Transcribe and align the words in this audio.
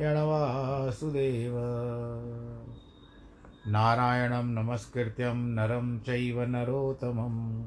वासुदेव 0.00 1.54
नारायणं 3.66 4.44
नमस्कृत्यं 4.44 5.34
नरं 5.34 5.98
चैव 5.98 6.42
नरोत्तमं। 6.42 7.66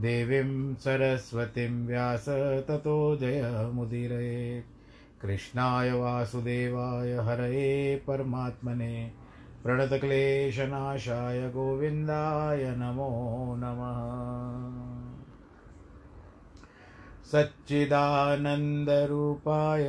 देवीं 0.00 0.74
सरस्वतीं 0.74 1.86
व्यास 1.86 2.24
ततो 2.68 3.16
जयमुदीरये 3.16 4.64
कृष्णाय 5.22 5.92
वासुदेवाय 5.92 7.12
हरये 7.12 8.02
परमात्मने। 8.06 9.12
प्रणतक्लेशनाशाय 9.64 11.48
गोविन्दाय 11.48 12.74
नमो 12.78 13.54
नमः। 13.58 14.18
सच्चिदानन्दरूपाय 17.32 19.88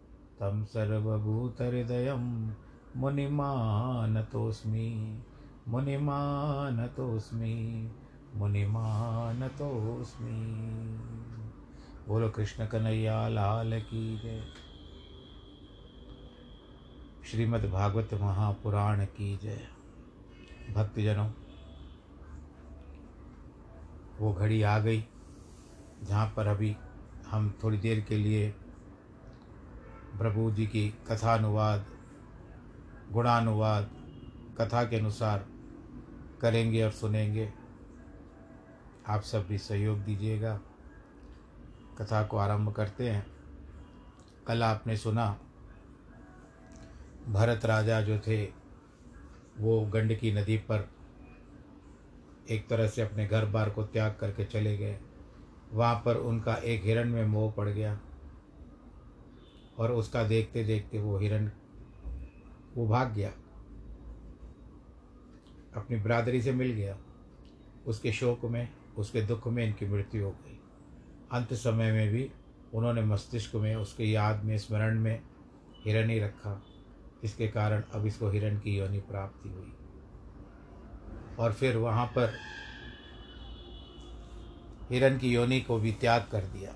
तं 0.41 0.65
सर्वभूतहृदयं 0.65 2.53
मुनिमानतोऽस्मि 2.95 4.87
मुनिमानतोऽस्मि 5.67 7.55
मुनिमानतोऽस्मि। 8.35 9.51
बोलो 12.07 12.29
कृष्ण 12.29 12.65
कन्हैया, 12.65 13.27
लाल 13.27 13.81
की 13.81 14.19
जय। 14.19 14.43
श्रीमद् 17.25 17.71
भागवत 17.71 18.09
महापुराण 18.13 19.05
की 19.05 19.37
जय। 19.37 19.67
भक्तजनों, 20.73 21.29
वो 24.19 24.33
घड़ी 24.33 24.61
आ 24.61 24.79
गई, 24.79 25.05
जहाँ 26.03 26.33
पर 26.35 26.47
अभी 26.47 26.75
हम 27.27 27.53
थोड़ी 27.63 27.77
देर 27.77 27.99
के 27.99 28.17
लिए 28.17 28.55
प्रभु 30.17 30.51
जी 30.51 30.67
की 30.67 30.89
कथानुवाद, 30.89 31.85
गुणानुवाद, 33.11 33.89
कथा 34.57 34.83
के 34.83 34.95
अनुसार 34.95 35.45
करेंगे 36.41 36.83
और 36.83 36.91
सुनेंगे। 36.91 37.53
आप 39.07 39.21
सब 39.21 39.47
भी 39.47 39.57
सहयोग 39.57 39.99
दीजिएगा। 39.99 40.61
कथा 41.97 42.23
को 42.23 42.37
आरंभ 42.37 42.71
करते 42.71 43.09
हैं। 43.09 43.27
कल 44.47 44.63
आपने 44.63 44.97
सुना, 44.97 45.39
भरत 47.29 47.65
राजा 47.65 48.01
जो 48.01 48.19
थे, 48.19 48.45
वो 49.57 49.85
गंडकी 49.85 50.33
नदी 50.33 50.57
पर 50.57 50.89
एक 52.49 52.67
तरह 52.67 52.87
से 52.87 53.01
अपने 53.01 53.27
घर 53.27 53.45
बार 53.45 53.69
को 53.69 53.83
त्याग 53.83 54.17
करके 54.19 54.45
चले 54.45 54.77
गए। 54.77 54.99
वहाँ 55.71 56.01
पर 56.05 56.15
उनका 56.15 56.53
एक 56.53 56.83
हिरण 56.83 57.09
में 57.09 57.25
मोह 57.25 57.51
पड़ 57.51 57.69
गया। 57.69 57.99
और 59.81 59.91
उसका 59.91 60.23
देखते 60.23 60.63
देखते 60.63 60.99
वो 60.99 61.17
हिरण 61.17 61.51
वो 62.75 62.87
भाग 62.87 63.13
गया। 63.13 63.29
अपनी 65.75 65.97
बरादरी 65.97 66.41
से 66.41 66.51
मिल 66.51 66.71
गया। 66.71 66.97
उसके 67.87 68.11
शोक 68.11 68.45
में, 68.45 68.69
उसके 68.97 69.21
दुख 69.21 69.47
में 69.47 69.65
इनकी 69.65 69.87
मृत्यु 69.87 70.25
हो 70.25 70.31
गई। 70.31 70.59
अंत 71.31 71.53
समय 71.53 71.91
में 71.91 72.09
भी 72.09 72.31
उन्होंने 72.73 73.01
मस्तिष्क 73.01 73.55
में, 73.55 73.75
उसके 73.75 74.03
याद 74.03 74.43
में, 74.43 74.57
स्मरण 74.57 74.99
में 74.99 75.21
हिरण 75.85 76.09
ही 76.09 76.19
रखा। 76.19 76.63
इसके 77.23 77.47
कारण 77.47 77.83
अब 77.93 78.05
इसको 78.05 78.29
हिरण 78.29 78.59
की 78.59 78.77
योनि 78.77 78.99
प्राप्ति 78.99 79.49
हुई। 79.49 79.73
और 81.39 81.53
फिर 81.53 81.77
वहाँ 81.77 82.05
पर 82.05 82.33
हिरण 84.91 85.17
की 85.17 85.33
योनि 85.33 85.61
को 85.61 85.79
भी 85.79 85.91
त्याग 85.91 86.27
कर 86.31 86.45
दिया। 86.45 86.75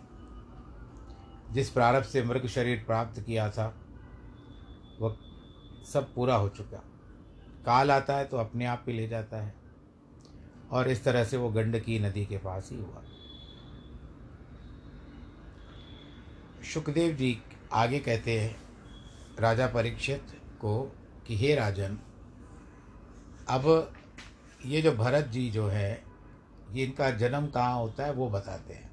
जिस 1.51 1.69
प्रारब्ध 1.69 2.05
से 2.05 2.23
मृग 2.23 2.47
शरीर 2.47 2.83
प्राप्त 2.87 3.19
किया 3.21 3.49
था, 3.49 3.75
वह 4.99 5.17
सब 5.93 6.13
पूरा 6.13 6.35
हो 6.35 6.49
चुका। 6.49 6.77
काल 7.65 7.91
आता 7.91 8.17
है 8.17 8.25
तो 8.25 8.37
अपने 8.37 8.65
आप 8.65 8.85
ही 8.87 8.93
ले 8.93 9.07
जाता 9.07 9.37
है। 9.37 9.53
और 10.71 10.89
इस 10.89 11.03
तरह 11.03 11.23
से 11.23 11.37
वो 11.37 11.49
गंडकी 11.49 11.99
नदी 11.99 12.25
के 12.25 12.37
पास 12.37 12.69
ही 12.71 12.77
हुआ। 12.77 13.03
सुखदेव 16.73 17.15
जी 17.15 17.37
आगे 17.73 17.99
कहते 17.99 18.39
हैं, 18.39 18.55
राजा 19.39 19.67
परीक्षित 19.67 20.41
को 20.61 20.95
कि 21.27 21.37
हे 21.37 21.55
राजन, 21.55 21.97
अब 23.49 23.93
ये 24.65 24.81
जो 24.81 24.91
भरत 24.91 25.25
जी 25.25 25.49
जो 25.49 25.67
है, 25.67 26.03
ये 26.71 26.85
इनका 26.85 27.09
जन्म 27.11 27.47
कहाँ 27.47 27.75
होता 27.75 28.05
है 28.05 28.13
वो 28.13 28.29
बताते 28.29 28.73
हैं। 28.73 28.91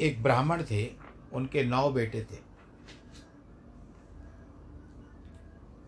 एक 0.00 0.22
ब्राह्मण 0.22 0.62
थे 0.62 1.05
उनके 1.36 1.64
नौ 1.64 1.90
बेटे 1.90 2.24
थे। 2.24 2.36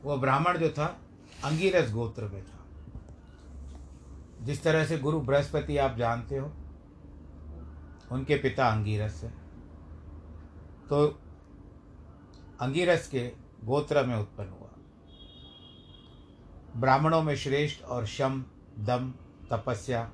वो 0.03 0.17
ब्राह्मण 0.17 0.59
जो 0.59 0.69
था, 0.69 1.00
अंगीरस 1.45 1.93
गोत्र 1.93 2.25
में 2.25 2.45
था। 2.45 2.67
जिस 4.45 4.62
तरह 4.62 4.85
से 4.85 4.99
गुरु 4.99 5.21
बृहस्पति 5.21 5.77
आप 5.77 5.97
जानते 5.97 6.37
हो, 6.37 6.47
उनके 8.12 8.37
पिता 8.37 8.69
अंगीरस 8.69 9.25
है। 9.25 9.31
तो 10.89 11.21
अंगीरस 12.61 13.09
के 13.09 13.33
गोत्र 13.65 14.06
में 14.06 14.17
उत्पन्न 14.17 14.49
हुआ। 14.49 14.69
ब्राह्मणों 16.77 17.23
में 17.23 17.37
श्रेष्ठ 17.37 17.83
और 17.83 18.06
शम, 18.06 18.45
दम, 18.79 19.15
तपस्या, 19.50 20.11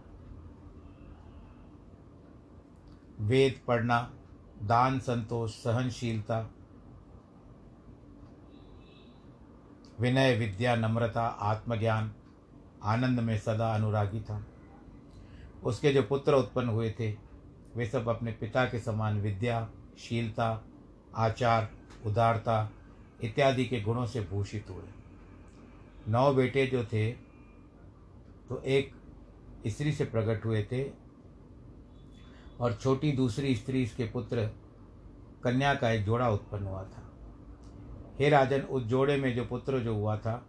वेद, 3.20 3.60
पढ़ना 3.68 4.14
दान, 4.62 4.98
संतोष, 4.98 5.50
सहनशीलता, 5.52 6.50
विनय, 10.00 10.36
विद्या, 10.36 10.76
नम्रता, 10.76 11.26
आत्मज्ञान, 11.26 12.12
आनंद 12.82 13.20
में 13.20 13.38
सदा 13.38 13.74
अनुरागी 13.74 14.20
था। 14.20 14.46
उसके 15.64 15.92
जो 15.92 16.02
पुत्र 16.02 16.34
उत्पन्न 16.34 16.68
हुए 16.68 16.90
थे, 16.90 17.16
वे 17.76 17.86
सब 17.86 18.08
अपने 18.08 18.32
पिता 18.32 18.64
के 18.64 18.80
समान 18.80 19.20
विद्या, 19.20 19.68
शीलता, 19.98 20.64
आचार, 21.14 21.70
उदारता 22.06 22.70
इत्यादि 23.24 23.64
के 23.64 23.80
गुणों 23.80 24.06
से 24.06 24.20
भूषित 24.20 24.70
हुए। 24.70 24.84
नौ 26.08 26.34
बेटे 26.34 26.66
जो 26.66 26.84
थे 26.84 27.12
तो 28.48 28.62
एक 28.62 28.92
स्त्री 29.66 29.92
से 29.92 30.04
प्रकट 30.04 30.44
हुए 30.44 30.62
थे 30.72 31.03
और 32.60 32.72
छोटी 32.74 33.12
दूसरी 33.12 33.56
स्त्री 33.56 33.82
इसके 33.82 34.04
पुत्र 34.04 34.50
कन्या 35.44 35.74
का 35.74 35.90
एक 35.90 36.04
जोड़ा 36.04 36.30
उत्पन्न 36.30 36.66
हुआ 36.66 36.82
था। 36.82 37.12
हे 38.20 38.28
राजन, 38.28 38.60
उस 38.60 38.82
जोड़े 38.82 39.16
में 39.16 39.36
जो 39.36 39.44
पुत्र 39.44 39.78
जो 39.78 39.94
हुआ 39.94 40.16
था, 40.16 40.46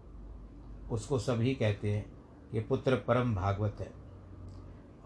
उसको 0.92 1.20
सभी 1.20 1.56
कहते 1.56 1.92
हैं 1.92 2.12
कि 2.52 2.60
पुत्र 2.60 2.96
परम 2.96 3.36
भागवत 3.36 3.78
है। 3.80 3.92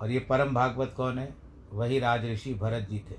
और 0.01 0.11
ये 0.11 0.19
परम 0.19 0.53
भागवत 0.53 0.93
कौन 0.97 1.19
है? 1.19 1.35
वही 1.71 1.99
राज 1.99 2.25
ऋषि 2.25 2.53
भरत 2.53 2.87
जी 2.89 2.99
थे। 2.99 3.15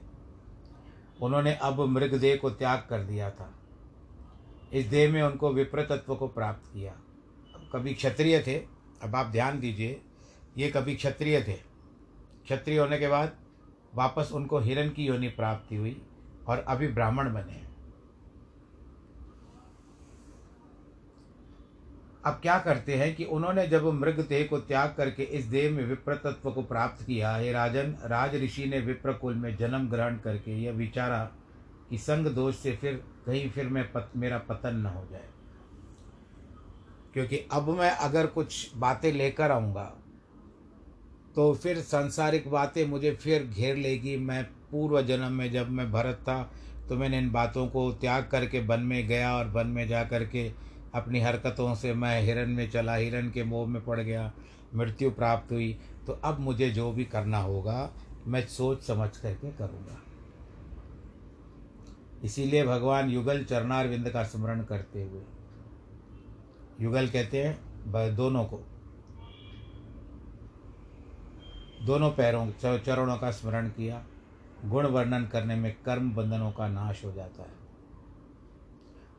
उन्होंने 1.23 1.55
अब 1.55 1.81
मृगदेह 1.81 2.37
को 2.37 2.51
त्याग 2.51 2.87
कर 2.91 3.05
दिया 3.05 3.31
था। 3.31 3.55
इस 4.73 4.87
देह 4.87 5.13
में 5.13 5.23
उनको 5.23 5.53
विप्र 5.53 5.83
तत्व 5.83 6.15
को 6.15 6.29
प्राप्त 6.29 6.73
किया। 6.73 6.93
कभी 7.73 7.95
क्षत्रिय 7.95 8.45
थे, 8.47 8.59
अब 9.03 9.17
आप 9.17 9.27
ध्यान 9.27 9.61
दीजिए, 9.61 10.01
ये 10.59 10.71
कभी 10.71 10.95
क्षत्रिय 10.95 11.43
थे। 11.43 11.53
क्षत्रिय 12.45 12.79
होने 12.79 12.99
के 12.99 13.09
बाद 13.09 13.37
वापस 13.95 14.31
उनको 14.33 14.59
हिरण 14.59 14.89
की 14.89 15.05
योनि 15.05 15.29
प्राप्ति 15.29 15.77
हुई 15.77 16.03
और 16.49 16.59
अभी 16.59 16.89
ब्राह्मण 16.89 17.33
बने 17.35 17.61
अब 22.27 22.39
क्या 22.43 22.59
करते 22.59 22.95
हैं 22.95 23.15
कि 23.17 23.25
उन्होंने 23.25 23.67
जब 23.67 23.85
मृग 23.87 24.21
देह 24.21 24.47
को 24.47 24.59
त्याग 24.59 24.95
करके 24.97 25.23
इस 25.23 25.45
देह 25.45 25.71
में 25.71 25.85
विप्र 25.85 26.15
तत्व 26.15 26.51
को 26.51 26.63
प्राप्त 26.63 27.07
किया 27.07 27.37
हे 27.37 27.53
राजन 27.53 27.97
राज 28.05 28.35
ऋषि 28.35 28.67
ने 28.67 28.81
विप्र 28.81 29.13
कुल 29.13 29.35
में 29.35 29.57
जन्म 29.57 29.89
ग्रहण 29.89 30.19
करके 30.19 30.63
यह 30.63 30.73
विचारा 30.73 31.31
कि 31.91 31.99
संग 31.99 32.27
दोष 32.27 32.57
से 32.57 32.77
फिर 32.77 33.05
कहीं 33.27 33.51
फिर 33.51 33.69
मैं 33.69 33.93
पत, 33.93 34.11
मेरा 34.17 34.39
पतन 34.39 34.77
न 34.77 34.87
हो 34.87 35.07
जाए। 35.11 35.29
क्योंकि 37.13 37.37
अब 37.53 37.69
मैं 37.69 37.91
अगर 37.91 38.27
कुछ 38.27 38.77
बातें 38.77 39.13
लेकर 39.13 39.51
आऊँगा 39.51 39.95
तो 41.37 41.53
फिर 41.55 41.81
सांसारिक 41.81 42.49
बातें 42.51 42.85
मुझे 42.87 43.11
फिर 43.13 43.43
घेर 43.47 43.77
लेगी। 43.77 44.17
मैं 44.19 44.43
पूर्व 44.71 45.01
जन्म 45.03 45.33
में 45.33 45.51
जब 45.53 45.71
मैं 45.71 45.91
भरत 45.93 46.19
था 46.23 46.43
तो 46.89 46.97
मैंने 46.97 47.19
इन 47.19 47.31
बातों 47.33 47.67
को 47.69 47.91
त्याग 47.93 48.27
करके 48.27 48.61
वन 48.61 48.81
में 48.83 49.07
गया 49.09 49.33
और 49.37 49.49
वन 49.49 49.67
में 49.67 49.87
जा 49.89 50.03
कर 50.05 50.25
के 50.27 50.49
अपनी 50.95 51.21
हरकतों 51.21 51.75
से 51.75 51.93
मैं 51.95 52.21
हिरण 52.23 52.49
में 52.49 52.71
चला 52.71 52.95
हिरण 52.95 53.31
के 53.31 53.45
मोह 53.45 53.67
में 53.69 53.85
पड़ 53.85 53.99
गया, 54.01 54.33
मृत्यु 54.75 55.11
प्राप्त 55.11 55.53
हुई। 55.53 55.73
तो 56.07 56.13
अब 56.25 56.41
मुझे 56.41 56.71
जो 56.71 56.91
भी 56.93 57.05
करना 57.07 57.39
होगा, 57.39 57.91
मैं 58.27 58.47
सोच 58.49 58.83
समझ 58.83 59.09
करके 59.17 59.51
करूँगा। 59.53 60.01
इसीलिए 62.25 62.65
भगवान 62.65 63.11
युगल 63.11 63.45
चरणारविंद 63.45 64.09
का 64.09 64.23
स्मरण 64.25 64.63
करते 64.63 65.03
हुए, 65.03 65.23
युगल 66.81 67.09
कहते 67.09 67.43
हैं 67.43 68.17
दोनों 68.17 68.45
को 68.45 68.61
दोनों 71.81 72.11
पैरों 72.11 72.51
चरणों 72.61 73.17
का 73.17 73.31
स्मरण 73.31 73.69
किया। 73.69 74.03
गुण 74.65 74.87
वर्णन 74.87 75.25
करने 75.27 75.55
में 75.57 75.73
कर्म 75.85 76.13
बंधनों 76.15 76.51
का 76.53 76.69
नाश 76.69 77.05
हो 77.05 77.13
जाता 77.13 77.43
है। 77.43 77.59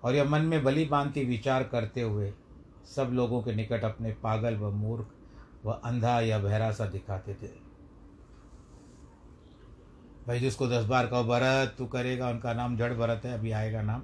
और 0.04 0.16
यह 0.16 0.30
मन 0.30 0.42
में 0.42 0.64
बली 0.64 0.86
बांति 0.86 1.24
विचार 1.26 1.64
करते 1.64 2.02
हुए 2.02 2.32
सब 2.86 3.10
लोगों 3.14 3.42
के 3.44 3.56
निकट 3.56 3.84
अपने 3.84 4.12
पागल 4.24 4.56
व 4.56 4.70
मूर्ख 4.72 5.66
व 5.66 5.72
अंधा 5.72 6.20
या 6.22 6.40
बहरा 6.40 6.72
सा 6.72 6.86
दिखाते 6.86 7.34
थे। 7.34 7.48
भाई 10.28 10.40
जिसको 10.40 10.68
दस 10.68 10.86
बार 10.86 11.08
कहो, 11.08 11.24
भरत, 11.24 11.76
तू 11.78 11.86
करेगा, 11.86 12.30
उनका 12.30 12.54
नाम 12.54 12.78
जड़ 12.78 12.94
भरत 12.94 13.22
है, 13.26 13.34
अभी 13.34 13.52
आएगा 13.52 13.82
नाम। 13.82 14.02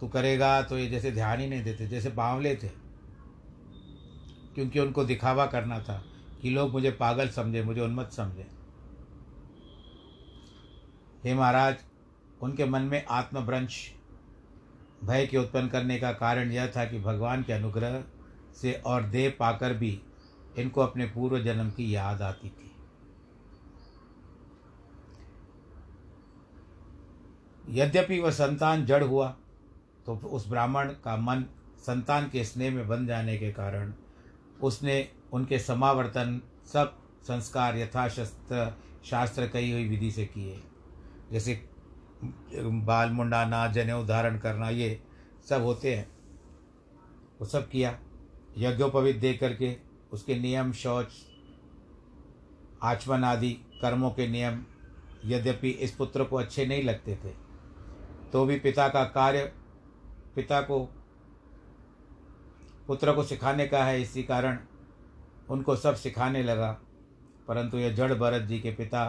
तू 0.00 0.08
करेगा 0.08 0.60
तो 0.62 0.78
ये 0.78 0.88
जैसे 0.88 1.10
ध्यान 1.12 1.40
ही 1.40 1.46
नहीं 1.48 1.62
देते, 1.64 1.86
जैसे 1.86 2.10
बावले 2.12 2.54
थे, 2.56 2.68
क्योंकि 4.54 4.80
उनको 4.80 5.04
दिखावा 5.04 5.46
करना 5.46 5.78
था 5.80 6.02
कि 6.44 6.50
लोग 6.50 6.72
मुझे 6.72 6.90
पागल 6.90 7.28
समझे, 7.28 7.62
मुझे 7.62 7.80
उन्मत 7.80 8.10
समझे। 8.12 8.46
हे 11.24 11.34
महाराज, 11.34 11.76
उनके 12.42 12.64
मन 12.64 12.82
में 12.82 13.04
आत्मभ्रंश, 13.04 13.76
भय 15.04 15.26
के 15.26 15.38
उत्पन्न 15.38 15.68
करने 15.68 15.98
का 15.98 16.12
कारण 16.12 16.52
यह 16.52 16.66
था 16.66 16.84
कि 16.84 17.00
भगवान 17.00 17.42
के 17.42 17.52
अनुग्रह 17.52 18.02
से 18.60 18.72
और 18.86 19.02
देह 19.02 19.32
पाकर 19.38 19.74
भी 19.74 20.00
इनको 20.58 20.80
अपने 20.80 21.06
पूर्व 21.06 21.38
जन्म 21.38 21.70
की 21.70 21.94
याद 21.94 22.22
आती 22.22 22.48
थी। 22.48 22.70
यद्यपि 27.70 28.20
वह 28.20 28.30
संतान 28.30 28.86
जड़ 28.86 29.02
हुआ 29.04 29.28
तो 30.06 30.16
उस 30.16 30.48
ब्राह्मण 30.48 30.88
का 31.04 31.16
मन 31.16 31.44
संतान 31.78 32.28
के 32.28 32.44
स्नेह 32.44 32.74
में 32.74 32.88
बन 32.88 33.06
जाने 33.06 33.38
के 33.38 33.52
कारण 33.52 33.92
उसने 34.62 35.02
उनके 35.34 35.58
समावर्तन 35.58 36.40
सब 36.72 36.96
संस्कार 37.22 37.76
यथाशस्त्र 37.78 38.72
शास्त्र 39.04 39.46
कही 39.48 39.70
हुई 39.72 39.88
विधि 39.88 40.10
से 40.10 40.24
किए। 40.26 40.62
जैसे 41.32 41.54
बाल 42.54 43.10
मुंडाना 43.10 43.66
जनेऊ 43.66 44.04
धारण 44.06 44.38
करना, 44.38 44.68
ये 44.70 45.00
सब 45.48 45.62
होते 45.62 45.94
हैं। 45.94 46.08
वो 47.40 47.46
सब 47.46 47.68
किया। 47.68 47.98
यज्ञोपवित 48.58 49.16
दे 49.16 49.32
करके 49.34 49.76
उसके 50.12 50.38
नियम, 50.38 50.72
शौच, 50.72 51.08
आचमन 52.82 53.24
आदि 53.24 53.50
कर्मों 53.82 54.10
के 54.10 54.26
नियम 54.28 54.64
यद्यपि 55.24 55.70
इस 55.70 55.94
पुत्र 55.94 56.24
को 56.24 56.36
अच्छे 56.36 56.66
नहीं 56.66 56.82
लगते 56.82 57.14
थे 57.14 57.32
तो 58.32 58.44
भी 58.44 58.58
पिता 58.58 58.88
का 58.88 59.04
कार्य 59.04 59.42
पिता 60.34 60.60
को, 60.60 60.78
पुत्र 62.86 63.12
को 63.12 63.22
सिखाने 63.22 63.66
का 63.66 63.84
है। 63.84 64.00
इसी 64.02 64.22
कारण 64.22 64.58
उनको 65.50 65.76
सब 65.76 65.94
सिखाने 65.94 66.42
लगा, 66.42 66.70
परंतु 67.48 67.78
यह 67.78 67.94
जड़ 67.94 68.12
भरत 68.14 68.42
जी 68.42 68.58
के 68.60 68.70
पिता 68.70 69.04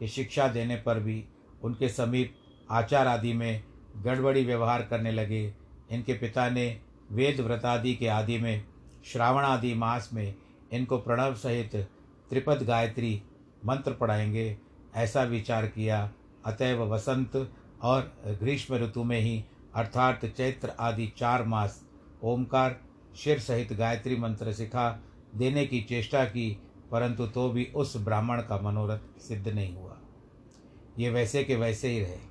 की 0.00 0.08
शिक्षा 0.08 0.46
देने 0.48 0.76
पर 0.76 1.00
भी 1.00 1.24
उनके 1.62 1.88
समीप 1.88 2.34
आचार 2.70 3.06
आदि 3.06 3.32
में 3.32 3.62
गड़बड़ी 3.96 4.44
व्यवहार 4.44 4.82
करने 4.82 5.12
लगे। 5.12 5.42
इनके 5.90 6.14
पिता 6.14 6.48
ने 6.50 6.80
वेद 7.12 7.40
व्रतादि 7.40 7.94
के 7.94 8.08
आदि 8.08 8.38
में, 8.38 8.64
श्रावण 9.04 9.44
आदि 9.44 9.74
मास 9.74 10.10
में 10.12 10.34
इनको 10.72 10.98
प्रणव 10.98 11.34
सहित 11.34 11.74
त्रिपद 12.30 12.62
गायत्री 12.62 13.22
मंत्र 13.66 13.92
पढ़ाएँगे, 13.92 14.56
ऐसा 14.94 15.22
विचार 15.22 15.66
किया। 15.66 16.10
अतएव 16.46 16.82
वसंत 16.84 17.36
और 17.82 18.12
ग्रीष्म 18.40 18.74
ऋतु 18.74 19.04
में 19.04 19.20
ही, 19.20 19.44
अर्थात 19.74 20.24
चैत्र 20.26 20.72
आदि 20.80 21.12
चार 21.18 21.44
मास, 21.44 21.82
ओमकार, 22.22 22.80
शिर 23.16 23.38
सहित 23.38 23.72
गायत्री 23.72 24.16
मंत्र 24.16 24.52
सिखा 24.52 24.90
देने 25.34 25.66
की 25.66 25.80
चेष्टा 25.80 26.24
की, 26.24 26.62
परंतु 26.90 27.26
तो 27.26 27.50
भी 27.50 27.64
उस 27.64 27.96
ब्राह्मण 27.96 28.42
का 28.42 28.58
मनोरथ 28.58 29.20
सिद्ध 29.20 29.48
नहीं 29.48 29.76
हुआ। 29.76 29.96
ये 30.98 31.10
वैसे 31.10 31.44
के 31.44 31.56
वैसे 31.56 31.88
ही 31.88 32.00
रहे। 32.00 32.30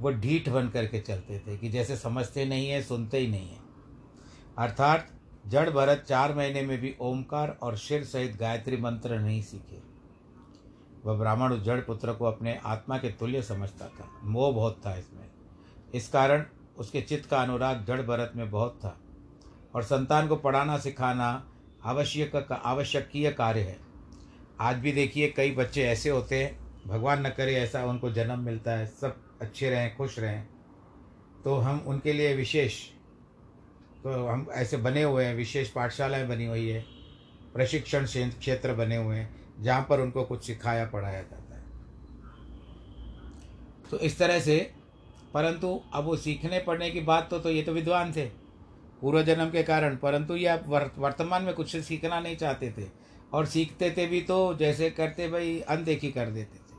वो 0.00 0.10
ढीठ 0.10 0.48
बन 0.48 0.68
करके 0.68 1.00
चलते 1.00 1.38
थे 1.38 1.58
कि 1.58 1.68
जैसे 1.68 1.96
समझते 1.96 2.44
नहीं 2.44 2.68
है, 2.68 2.82
सुनते 2.82 3.18
ही 3.18 3.26
नहीं 3.26 3.50
है। 3.50 3.58
अर्थात, 4.58 5.08
जड़ 5.46 5.70
भरत 5.70 6.04
चार 6.08 6.34
महीने 6.34 6.62
में 6.62 6.80
भी 6.80 6.96
ओमकार 7.00 7.58
और 7.62 7.76
शिर 7.76 8.04
सहित 8.04 8.36
गायत्री 8.36 8.76
मंत्र 8.76 9.18
नहीं 9.18 9.42
सीखे। 9.42 9.82
वह 11.04 11.18
ब्राह्मण 11.18 11.52
उस 11.52 11.62
जड़ 11.62 11.80
पुत्र 11.80 12.12
को 12.12 12.24
अपने 12.24 12.60
आत्मा 12.64 12.98
के 12.98 13.08
तुल्य 13.08 13.42
समझता 13.42 13.88
था। 13.88 14.20
मोह 14.24 14.54
बहुत 14.54 14.80
था 14.86 14.96
इसमें। 14.96 15.30
इस 15.94 16.08
कारण 16.08 16.44
उसके 16.78 17.02
चित्त 17.02 17.30
का 17.30 17.42
अनुराग 17.42 17.84
जड़ 17.84 18.02
भरत 18.02 18.32
में 18.36 18.50
बहुत 18.50 18.80
था। 18.84 19.00
और 19.74 19.82
संतान 19.82 20.28
को 20.28 20.36
पढ़ाना, 20.36 20.78
सिखाना 20.78 21.46
आवश्यक 21.84 22.36
का 22.38 22.54
आवश्यकीय 22.54 23.30
कार्य 23.30 23.60
है। 23.60 23.78
आज 24.60 24.76
भी 24.76 24.92
देखिए 24.92 25.28
कई 25.28 25.50
बच्चे 25.50 25.82
ऐसे 25.82 26.10
होते 26.10 26.42
हैं, 26.44 26.58
भगवान 26.86 27.26
न 27.26 27.30
करे 27.30 27.54
ऐसा 27.54 27.84
उनको 27.84 28.10
जन्म 28.12 28.40
मिलता 28.40 28.72
है, 28.72 28.86
सब 28.86 29.16
अच्छे 29.40 29.70
रहें, 29.70 29.96
खुश 29.96 30.18
रहें। 30.18 30.46
तो 31.44 31.56
हम 31.56 31.78
उनके 31.86 32.12
लिए 32.12 32.34
विशेष 32.34 32.80
तो 34.04 34.10
हम 34.26 34.46
ऐसे 34.52 34.76
बने 34.76 35.02
हुए 35.02 35.24
हैं, 35.24 35.34
विशेष 35.34 35.70
पाठशालाएँ 35.70 36.26
बनी 36.28 36.46
हुई 36.46 36.68
है, 36.68 36.84
प्रशिक्षण 37.54 38.06
क्षेत्र 38.06 38.74
बने 38.74 38.96
हुए 38.96 39.16
हैं, 39.16 39.28
जहाँ 39.60 39.86
पर 39.88 40.00
उनको 40.00 40.24
कुछ 40.24 40.44
सिखाया, 40.44 40.84
पढ़ाया 40.84 41.22
जाता 41.22 41.54
है। 41.54 41.64
तो 43.90 43.98
इस 43.98 44.18
तरह 44.18 44.40
से, 44.40 44.58
परंतु 45.34 45.80
अब 45.94 46.04
वो 46.04 46.16
सीखने 46.16 46.58
पढ़ने 46.58 46.90
की 46.90 47.00
बात 47.00 47.28
तो 47.30 47.38
तो 47.38 47.50
ये 47.50 47.62
तो 47.62 47.72
विद्वान 47.72 48.12
थे। 48.12 48.24
पूर्व 49.00 49.22
जन्म 49.22 49.50
के 49.50 49.62
कारण, 49.62 49.96
परंतु 49.96 50.36
ये 50.36 50.46
अब 50.46 50.92
वर्तमान 50.98 51.42
में 51.42 51.54
कुछ 51.54 51.76
सीखना 51.76 52.20
नहीं 52.20 52.36
चाहते 52.36 52.74
थे। 52.78 52.88
और 53.32 53.46
सीखते 53.46 53.90
थे 53.90 54.06
भी 54.06 54.20
तो 54.20 54.54
जैसे 54.54 54.90
करते 54.90 55.28
भाई, 55.28 55.60
अनदेखी 55.60 56.12
कर 56.12 56.30
देते 56.30 56.58
थे। 56.58 56.70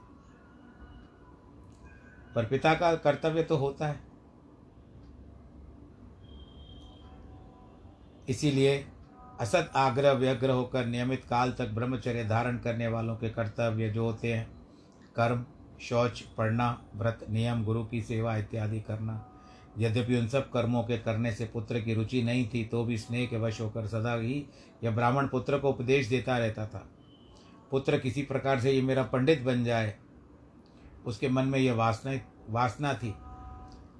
पर 2.35 2.45
पिता 2.45 2.73
का 2.73 2.95
कर्तव्य 2.95 3.43
तो 3.43 3.55
होता 3.55 3.87
है। 3.87 3.99
इसीलिए 8.29 8.87
असत 9.39 9.71
आग्रह 9.75 10.11
व्यग्र 10.11 10.49
होकर 10.49 10.85
नियमित 10.85 11.25
काल 11.25 11.51
तक 11.51 11.67
ब्रह्मचर्य 11.67 12.25
धारण 12.25 12.57
करने 12.57 12.87
वालों 12.87 13.15
के 13.15 13.29
कर्तव्य 13.29 13.89
जो 13.89 14.05
होते 14.05 14.33
हैं, 14.33 14.51
कर्म, 15.15 15.45
शौच, 15.81 16.21
पढ़ना, 16.21 16.83
व्रत, 16.95 17.25
नियम, 17.29 17.63
गुरु 17.63 17.85
की 17.85 18.01
सेवा 18.01 18.37
इत्यादि 18.37 18.79
करना। 18.79 19.30
यद्यपि 19.79 20.17
उन 20.17 20.27
सब 20.27 20.49
कर्मों 20.51 20.83
के 20.83 20.97
करने 20.97 21.31
से 21.31 21.45
पुत्र 21.45 21.79
की 21.81 21.93
रुचि 21.93 22.21
नहीं 22.23 22.47
थी 22.49 22.63
तो 22.65 22.83
भी 22.83 22.97
स्नेह 22.97 23.25
के 23.25 23.37
वश 23.37 23.61
होकर 23.61 23.87
सदा 23.87 24.13
ही 24.13 24.45
यह 24.83 24.91
ब्राह्मण 24.91 25.27
पुत्र 25.27 25.59
को 25.59 25.69
उपदेश 25.69 26.07
देता 26.07 26.37
रहता 26.37 26.65
था। 26.65 26.87
पुत्र 27.71 27.97
किसी 27.99 28.21
प्रकार 28.21 28.59
से 28.59 28.71
ये 28.71 28.81
मेरा 28.81 29.03
पंडित 29.03 29.41
बन 29.41 29.63
जाए, 29.63 29.93
उसके 31.05 31.29
मन 31.29 31.45
में 31.45 31.59
यह 31.59 31.73
वासना 31.73 32.19
वासना 32.49 32.93
थी, 32.93 33.13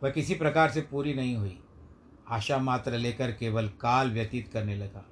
वह 0.04 0.10
किसी 0.10 0.36
प्रकार 0.36 0.72
से 0.72 0.82
पूरी 0.82 1.14
नहीं 1.14 1.36
हुई। 1.36 1.58
आशा 2.30 2.58
मात्र 2.58 2.98
लेकर 2.98 3.32
केवल 3.32 3.68
काल 3.82 4.12
व्यतीत 4.12 4.48
करने 4.48 4.76
लगा। 4.76 5.06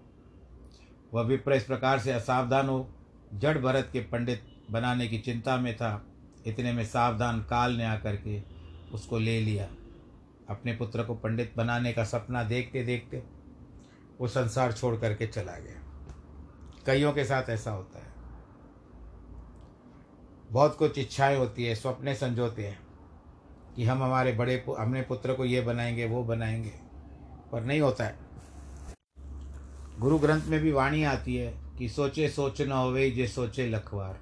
वह 1.13 1.23
विप्र 1.23 1.53
इस 1.53 1.63
प्रकार 1.63 1.99
से 1.99 2.11
असावधान 2.11 2.69
हो, 2.69 2.87
जड़ 3.33 3.57
भरत 3.57 3.89
के 3.93 3.99
पंडित 4.01 4.43
बनाने 4.71 5.07
की 5.07 5.17
चिंता 5.17 5.57
में 5.57 5.75
था, 5.75 6.05
इतने 6.47 6.73
में 6.73 6.85
सावधान 6.85 7.41
काल 7.41 7.73
ने 7.73 7.85
आकर 7.85 8.15
के 8.17 8.41
उसको 8.93 9.19
ले 9.19 9.39
लिया। 9.41 9.67
अपने 10.49 10.73
पुत्र 10.73 11.03
को 11.03 11.15
पंडित 11.15 11.53
बनाने 11.57 11.93
का 11.93 12.03
सपना 12.03 12.43
देखते 12.43 12.83
देखते 12.83 13.23
वो 14.19 14.27
संसार 14.27 14.73
छोड़ 14.73 14.95
करके 14.95 15.27
चला 15.27 15.59
गया। 15.59 15.81
कईयों 16.85 17.13
के 17.13 17.23
साथ 17.25 17.49
ऐसा 17.49 17.71
होता 17.71 17.99
है। 17.99 18.13
बहुत 20.51 20.77
कुछ 20.77 20.97
इच्छाएँ 20.97 21.37
होती 21.37 21.65
है, 21.65 21.75
स्वप्ने 21.75 22.15
संजोते 22.15 22.67
हैं 22.67 22.79
कि 23.75 23.83
हम 23.83 24.03
हमारे 24.03 24.31
बड़े 24.31 24.65
हमने 24.79 25.01
पुत्र 25.01 25.33
को 25.33 25.45
ये 25.45 25.61
बनाएँगे, 25.61 26.05
वो 26.05 26.23
बनाएँगे, 26.23 26.73
पर 27.51 27.63
नहीं 27.63 27.81
होता 27.81 28.03
है। 28.03 28.19
गुरु 29.99 30.19
ग्रंथ 30.19 30.41
में 30.43 30.59
भी 30.59 30.71
वाणी 30.71 31.03
आती 31.03 31.35
है 31.35 31.57
कि 31.77 31.89
सोचे 31.89 32.29
सोच 32.29 32.61
न 32.61 32.71
होवे, 32.71 33.11
जे 33.11 33.27
सोचे 33.27 33.67
लखवार 33.67 34.19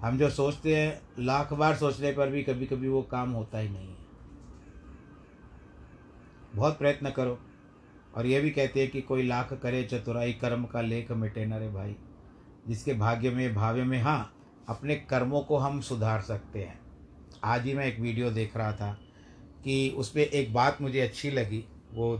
हम 0.00 0.18
जो 0.18 0.30
सोचते 0.30 0.76
हैं, 0.76 1.02
लाख 1.18 1.52
बार 1.52 1.76
सोचने 1.76 2.12
पर 2.12 2.28
भी 2.28 2.42
कभी 2.42 2.66
कभी 2.66 2.88
वो 2.88 3.02
काम 3.02 3.30
होता 3.30 3.58
ही 3.58 3.68
नहीं 3.68 3.88
है। 3.88 4.03
बहुत 6.54 6.78
प्रयत्न 6.78 7.10
करो। 7.10 7.38
और 8.14 8.26
ये 8.26 8.40
भी 8.40 8.50
कहते 8.50 8.80
हैं 8.80 8.90
कि 8.90 9.00
कोई 9.00 9.22
लाख 9.22 9.52
करे 9.52 9.84
चतुराई, 9.84 10.32
कर्म 10.32 10.64
का 10.64 10.80
लेख 10.80 11.10
मिटे 11.10 11.46
न 11.46 11.54
रे 11.54 11.68
भाई। 11.68 11.96
जिसके 12.68 12.94
भाग्य 12.94 13.30
में 13.30 13.54
भाव्य 13.54 13.82
में 13.82 14.02
हाँ 14.02 14.34
अपने 14.68 14.96
कर्मों 14.96 15.40
को 15.40 15.56
हम 15.56 15.80
सुधार 15.80 16.20
सकते 16.20 16.58
हैं। 16.58 16.80
आज 17.44 17.64
ही 17.64 17.74
मैं 17.74 17.86
एक 17.86 18.00
वीडियो 18.00 18.30
देख 18.30 18.56
रहा 18.56 18.72
था 18.72 19.00
कि 19.64 19.94
उस 19.96 20.10
पर 20.10 20.20
एक 20.20 20.54
बात 20.54 20.80
मुझे 20.80 21.00
अच्छी 21.00 21.30
लगी। 21.30 21.64
वो, 21.94 22.18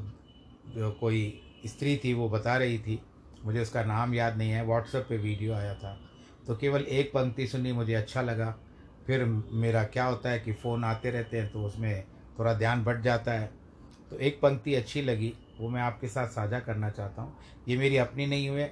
जो 0.69 0.93
कोई 0.93 1.43
स्त्री 1.67 2.01
थी, 2.05 2.13
वो 2.13 2.29
बता 2.29 2.57
रही 2.57 2.79
थी। 2.79 3.03
मुझे 3.45 3.61
उसका 3.61 3.85
नाम 3.85 4.15
याद 4.15 4.37
नहीं 4.37 4.51
है 4.51 4.65
व्हाट्सएप 4.67 5.07
पे 5.09 5.17
वीडियो 5.17 5.55
आया 5.55 5.75
था। 5.75 6.01
तो 6.47 6.57
केवल 6.57 6.83
एक 6.83 7.09
पंक्ति 7.09 7.47
सुनी, 7.47 7.73
मुझे 7.73 7.95
अच्छा 7.95 8.23
लगा। 8.23 8.59
फिर 9.07 9.25
मेरा 9.53 9.85
क्या 9.85 10.05
होता 10.05 10.31
है 10.31 10.41
कि 10.41 10.53
फ़ोन 10.53 10.85
आते 10.85 11.11
रहते 11.11 11.41
हैं 11.41 11.53
तो 11.53 11.63
उसमें 11.63 12.05
थोड़ा 12.39 12.55
ध्यान 12.55 12.85
बढ़ 12.85 13.01
जाता 13.01 13.33
है। 13.33 13.64
तो 14.11 14.19
एक 14.19 14.41
पंक्ति 14.41 14.75
अच्छी 14.75 15.03
लगी, 15.03 15.35
वो 15.61 15.69
मैं 15.69 15.83
आपके 15.83 16.09
साथ 16.09 16.29
साझा 16.29 16.61
करना 16.61 16.91
चाहता 16.91 17.23
हूँ। 17.23 17.39
ये 17.69 17.77
मेरी 17.77 17.97
अपनी 17.97 18.27
नहीं 18.27 18.49
हुई 18.49 18.65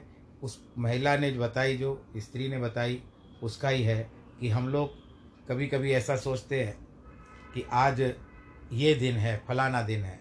उस 0.42 0.68
महिला 0.78 1.16
ने 1.16 1.30
बताई, 1.30 1.76
जो 1.76 2.06
स्त्री 2.16 2.48
ने 2.48 2.58
बताई, 2.58 3.02
उसका 3.42 3.68
ही 3.68 3.82
है 3.82 4.10
कि 4.40 4.48
हम 4.48 4.68
लोग 4.68 4.90
कभी 5.48 5.66
कभी 5.66 5.92
ऐसा 5.92 6.16
सोचते 6.16 6.64
हैं 6.64 6.76
कि 7.54 7.66
आज 7.72 8.14
ये 8.72 8.94
दिन 8.94 9.14
है, 9.14 9.44
फलाना 9.48 9.82
दिन 9.82 10.00
है। 10.00 10.20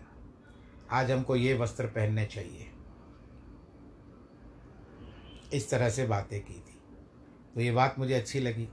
आज 0.92 1.12
हमको 1.12 1.36
ये 1.36 1.54
वस्त्र 1.54 1.86
पहनने 1.86 2.26
चाहिए। 2.26 2.68
इस 5.54 5.70
तरह 5.70 5.90
से 5.90 6.06
बातें 6.06 6.42
की 6.42 6.54
थी। 6.54 6.82
तो 7.56 7.62
ये 7.62 7.72
बात 7.72 8.00
मुझे 8.00 8.14
अच्छी 8.14 8.40
लगी। 8.40 8.70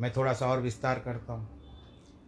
मैं 0.00 0.12
थोड़ा 0.12 0.32
सा 0.32 0.46
और 0.46 0.60
विस्तार 0.60 0.98
करता 0.98 1.32
हूँ। 1.32 1.60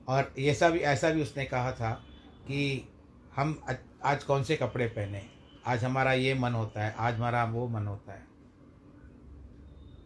और 0.08 0.34
ऐसा 0.38 0.70
भी 0.70 0.78
ऐसा 0.78 1.10
भी 1.10 1.22
उसने 1.22 1.44
कहा 1.44 1.72
था 1.72 2.04
कि 2.42 2.91
हम 3.36 3.60
आज 4.04 4.24
कौन 4.24 4.42
से 4.42 4.56
कपड़े 4.56 4.86
पहने? 4.86 5.22
आज 5.66 5.84
हमारा 5.84 6.12
ये 6.12 6.34
मन 6.34 6.52
होता 6.52 6.84
है, 6.84 6.94
आज 6.98 7.14
हमारा 7.14 7.44
वो 7.44 7.68
मन 7.68 7.86
होता 7.86 8.12
है। 8.12 8.26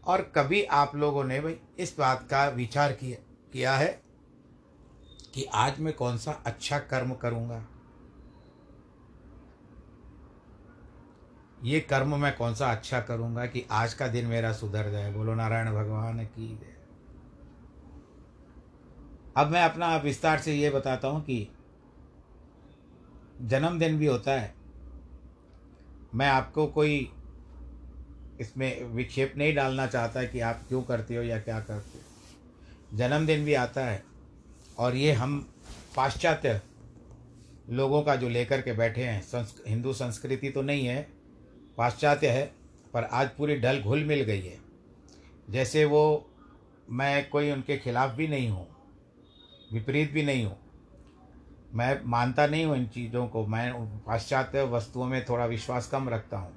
और 0.07 0.23
कभी 0.37 0.63
आप 0.65 0.95
लोगों 0.97 1.25
ने 1.25 1.41
भाई 1.41 1.57
इस 1.79 1.95
बात 1.99 2.27
का 2.31 2.49
विचार 2.49 2.93
किया 2.93 3.17
किया 3.53 3.75
है 3.77 3.89
कि 5.35 5.45
आज 5.45 5.81
मैं 5.81 5.93
कौन 5.95 6.19
सा 6.19 6.33
अच्छा 6.47 6.79
कर्म 6.79 7.15
करूँगा? 7.15 7.65
ये 11.65 11.81
कर्म 11.81 12.21
मैं 12.21 12.37
कौन 12.37 12.55
सा 12.55 12.71
अच्छा 12.73 13.01
करूँगा 13.01 13.47
कि 13.47 13.67
आज 13.71 13.95
का 13.95 14.09
दिन 14.09 14.27
मेरा 14.27 14.53
सुधर 14.53 14.91
जाए? 14.91 15.13
बोलो, 15.13 15.35
नारायण 15.35 15.73
भगवान 15.73 16.25
की 16.27 16.59
अब 19.37 19.47
मैं 19.47 19.63
अपना 19.63 19.97
विस्तार 19.97 20.39
से 20.39 20.55
ये 20.55 20.71
बताता 20.71 21.09
हूँ 21.09 21.23
कि 21.23 21.56
जन्मदिन 23.43 23.99
भी 23.99 24.07
होता 24.07 24.33
है। 24.33 24.55
मैं 26.15 26.29
आपको 26.29 26.67
कोई 26.67 26.99
इसमें 28.41 28.85
विक्षेप 28.85 29.35
नहीं 29.37 29.55
डालना 29.55 29.87
चाहता 29.87 30.23
कि 30.25 30.41
आप 30.41 30.65
क्यों 30.69 30.83
करते 30.83 31.17
हो 31.17 31.23
या 31.23 31.39
क्या 31.41 31.61
करते 31.61 31.99
हो। 31.99 32.97
जन्मदिन 32.97 33.45
भी 33.45 33.55
आता 33.55 33.85
है 33.87 34.03
और 34.79 34.97
ये 34.97 35.13
हम 35.13 35.39
पाश्चात्य 35.97 36.61
लोगों 37.71 38.03
का 38.03 38.17
जो 38.17 38.29
लेकर 38.29 38.61
के 38.61 38.73
बैठे 38.73 39.05
हैं 39.05 39.21
संस्क 39.23 39.63
हिंदू 39.69 39.93
संस्कृति 39.93 40.51
तो 40.51 40.63
नहीं 40.63 40.87
है, 40.87 41.01
पाश्चात्य 41.79 42.29
है, 42.29 42.45
पर 42.95 43.05
आज 43.05 43.29
पूरी 43.29 43.57
ढल 43.57 43.81
घुल 43.81 44.05
मिल 44.05 44.23
गई 44.23 44.41
है। 44.41 44.59
जैसे 45.49 45.85
वो, 45.85 46.31
मैं 46.91 47.29
कोई 47.31 47.51
उनके 47.51 47.77
खिलाफ 47.79 48.15
भी 48.15 48.29
नहीं 48.29 48.49
हूँ, 48.49 48.67
विपरीत 49.73 50.13
भी 50.13 50.23
नहीं 50.23 50.45
हूँ 50.45 50.57
मैं 51.77 52.01
मानता 52.07 52.47
नहीं 52.47 52.65
हूँ 52.67 52.77
इन 52.77 52.87
चीज़ों 52.87 53.27
को। 53.29 53.47
मैं 53.47 53.73
पाश्चात्य 54.07 54.63
वस्तुओं 54.67 55.07
में 55.07 55.25
थोड़ा 55.25 55.47
विश्वास 55.47 55.89
कम 55.89 56.09
रखता 56.09 56.39
हूँ। 56.39 56.53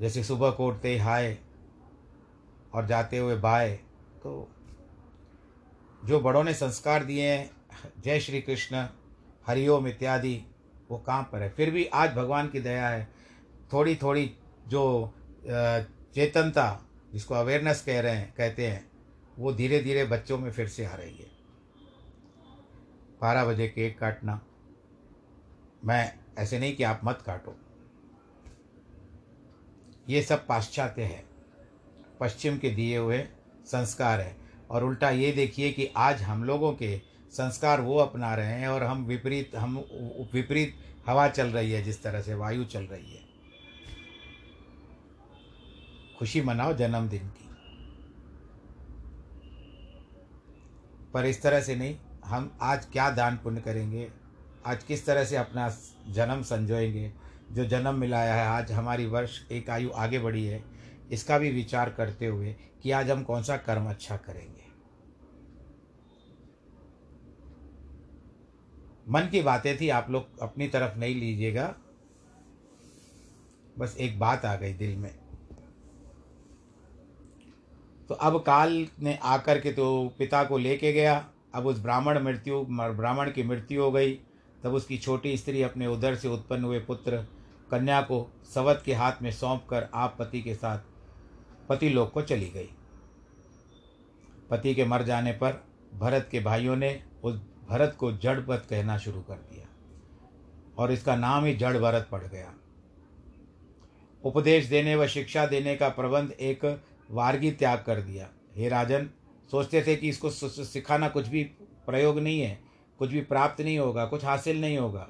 जैसे 0.00 0.22
सुबह 0.24 0.50
को 0.50 0.66
उठते 0.66 0.96
हाय 0.98 1.36
और 2.74 2.86
जाते 2.86 3.18
हुए 3.18 3.36
बाय 3.36 3.70
तो 4.22 4.48
जो 6.02 6.20
बड़ों 6.20 6.42
ने 6.44 6.54
संस्कार 6.54 7.04
दिए 7.04 7.28
हैं, 7.28 7.50
जय 8.04 8.20
श्री 8.20 8.40
कृष्ण 8.40 8.84
हरिओम 9.46 9.86
इत्यादि, 9.88 10.40
वो 10.90 10.98
कहाँ 10.98 11.22
पर 11.32 11.42
है? 11.42 11.48
फिर 11.50 11.70
भी 11.70 11.84
आज 11.84 12.14
भगवान 12.14 12.48
की 12.48 12.60
दया 12.60 12.88
है। 12.88 13.08
थोड़ी 13.72 13.96
थोड़ी 13.96 14.30
जो 14.68 15.14
चेतनता, 15.44 16.80
जिसको 17.12 17.34
अवेयरनेस 17.34 17.82
कह 17.82 18.00
रहे 18.00 18.16
हैं, 18.16 18.32
कहते 18.36 18.66
हैं, 18.66 18.86
वो 19.38 19.52
धीरे 19.52 19.80
धीरे 19.80 20.04
बच्चों 20.04 20.38
में 20.38 20.50
फिर 20.50 20.68
से 20.68 20.84
आ 20.86 20.94
रही 20.94 21.16
है। 21.16 21.37
बारह 23.20 23.44
बजे 23.44 23.68
केक 23.68 23.98
काटना। 23.98 24.40
मैं 25.84 26.18
ऐसे 26.38 26.58
नहीं 26.58 26.76
कि 26.76 26.82
आप 26.82 27.00
मत 27.04 27.22
काटो। 27.26 27.56
ये 30.08 30.22
सब 30.22 30.46
पाश्चात्य 30.46 31.02
है। 31.02 31.24
पश्चिम 32.20 32.58
के 32.58 32.70
दिए 32.70 32.98
हुए 32.98 33.28
संस्कार 33.66 34.20
है। 34.20 34.36
और 34.70 34.84
उल्टा 34.84 35.10
ये 35.10 35.32
देखिए 35.32 35.72
कि 35.72 35.86
आज 35.96 36.22
हम 36.22 36.44
लोगों 36.44 36.72
के 36.72 37.00
संस्कार 37.30 37.80
वो 37.80 37.98
अपना 37.98 38.34
रहे 38.34 38.52
हैं 38.52 38.68
और 38.68 38.82
हम 38.82 39.04
विपरीत 39.04 39.56
हम 39.56 39.76
विपरीत 40.34 40.76
हवा 41.06 41.28
चल 41.28 41.46
रही 41.46 41.72
है, 41.72 41.82
जिस 41.82 42.02
तरह 42.02 42.22
से 42.22 42.34
वायु 42.34 42.64
चल 42.64 42.82
रही 42.82 43.12
है। 43.12 43.28
खुशी 46.18 46.40
मनाओ 46.40 46.72
जन्मदिन 46.72 47.28
की। 47.28 47.48
पर 51.14 51.24
इस 51.26 51.42
तरह 51.42 51.60
से 51.60 51.76
नहीं 51.76 51.98
हम 52.28 52.58
आज 52.60 52.86
क्या 52.86 53.10
दान 53.10 53.36
पुण्य 53.36 53.60
करेंगे? 53.60 54.12
आज 54.66 54.84
किस 54.84 55.06
तरह 55.06 55.24
से 55.24 55.36
अपना 55.36 55.76
जन्म 56.08 56.42
संजोएँगे? 56.42 57.12
जो 57.52 57.64
जन्म 57.64 57.94
मिलाया 57.94 58.34
है, 58.34 58.46
आज 58.46 58.72
हमारी 58.72 59.06
वर्ष, 59.06 59.50
एक 59.52 59.70
आयु 59.70 59.90
आगे 59.94 60.18
बढ़ी 60.18 60.46
है, 60.46 60.64
इसका 61.10 61.38
भी 61.38 61.50
विचार 61.50 61.90
करते 61.90 62.26
हुए 62.26 62.56
कि 62.82 62.90
आज 62.90 63.10
हम 63.10 63.22
कौन 63.22 63.42
सा 63.42 63.56
कर्म 63.56 63.90
अच्छा 63.90 64.16
करेंगे। 64.16 64.62
मन 69.08 69.20
की 69.20 69.42
बातें 69.42 69.80
थी, 69.80 69.88
आप 69.88 70.10
लोग 70.10 70.38
अपनी 70.38 70.68
तरफ़ 70.68 70.98
नहीं 70.98 71.14
लीजिएगा। 71.14 71.74
बस 73.78 73.96
एक 74.00 74.18
बात 74.18 74.44
आ 74.44 74.56
गई 74.56 74.72
दिल 74.72 74.96
में। 74.96 75.18
तो 78.08 78.14
अब 78.14 78.42
काल 78.42 78.86
ने 79.00 79.18
आकर 79.22 79.60
के 79.60 79.72
तो 79.72 80.14
पिता 80.18 80.44
को 80.44 80.58
लेके 80.58 80.92
गया। 80.92 81.30
अब 81.54 81.66
उस 81.66 81.78
ब्राह्मण 81.78 82.22
मृत्यु, 82.22 82.60
ब्राह्मण 82.70 83.30
की 83.30 83.42
मृत्यु 83.42 83.82
हो 83.82 83.90
गई। 83.92 84.12
तब 84.64 84.74
उसकी 84.74 84.98
छोटी 84.98 85.36
स्त्री 85.36 85.62
अपने 85.62 85.86
उदर 85.86 86.14
से 86.14 86.28
उत्पन्न 86.28 86.64
हुए 86.64 86.78
पुत्र 86.80 87.16
कन्या 87.70 88.00
को 88.02 88.26
सवत 88.54 88.82
के 88.84 88.94
हाथ 88.94 89.22
में 89.22 89.30
सौंप 89.30 89.66
कर 89.70 89.88
आप 89.94 90.16
पति 90.18 90.40
के 90.42 90.54
साथ, 90.54 90.78
पति 91.68 91.88
लोग 91.88 92.10
को 92.12 92.22
चली 92.22 92.48
गई। 92.48 92.68
पति 94.50 94.74
के 94.74 94.84
मर 94.84 95.02
जाने 95.02 95.32
पर 95.32 95.62
भरत 95.94 96.28
के 96.30 96.40
भाइयों 96.40 96.76
ने 96.76 97.02
उस 97.24 97.34
भरत 97.68 97.96
को 97.98 98.12
जड़ 98.12 98.40
पत 98.40 98.66
कहना 98.70 98.96
शुरू 98.98 99.20
कर 99.20 99.34
दिया 99.34 99.66
और 100.78 100.92
इसका 100.92 101.16
नाम 101.16 101.44
ही 101.44 101.54
जड़ 101.54 101.76
भरत 101.78 102.08
पड़ 102.12 102.22
गया। 102.22 102.52
उपदेश 104.24 104.66
देने 104.66 104.96
व 104.96 105.06
शिक्षा 105.06 105.46
देने 105.46 105.76
का 105.76 105.88
प्रबंध 105.88 106.30
एक 106.30 106.64
वारगी 107.10 107.50
त्याग 107.50 107.82
कर 107.86 108.00
दिया। 108.00 108.28
हे 108.56 108.68
राजन 108.68 109.08
सोचते 109.50 109.82
थे 109.82 109.96
कि 109.96 110.08
इसको 110.08 110.30
सिखाना 110.30 111.08
कुछ 111.08 111.28
भी 111.28 111.44
प्रयोग 111.86 112.18
नहीं 112.18 112.40
है, 112.40 112.58
कुछ 112.98 113.10
भी 113.10 113.20
प्राप्त 113.20 113.60
नहीं 113.60 113.78
होगा, 113.78 114.04
कुछ 114.06 114.24
हासिल 114.24 114.60
नहीं 114.60 114.78
होगा। 114.78 115.08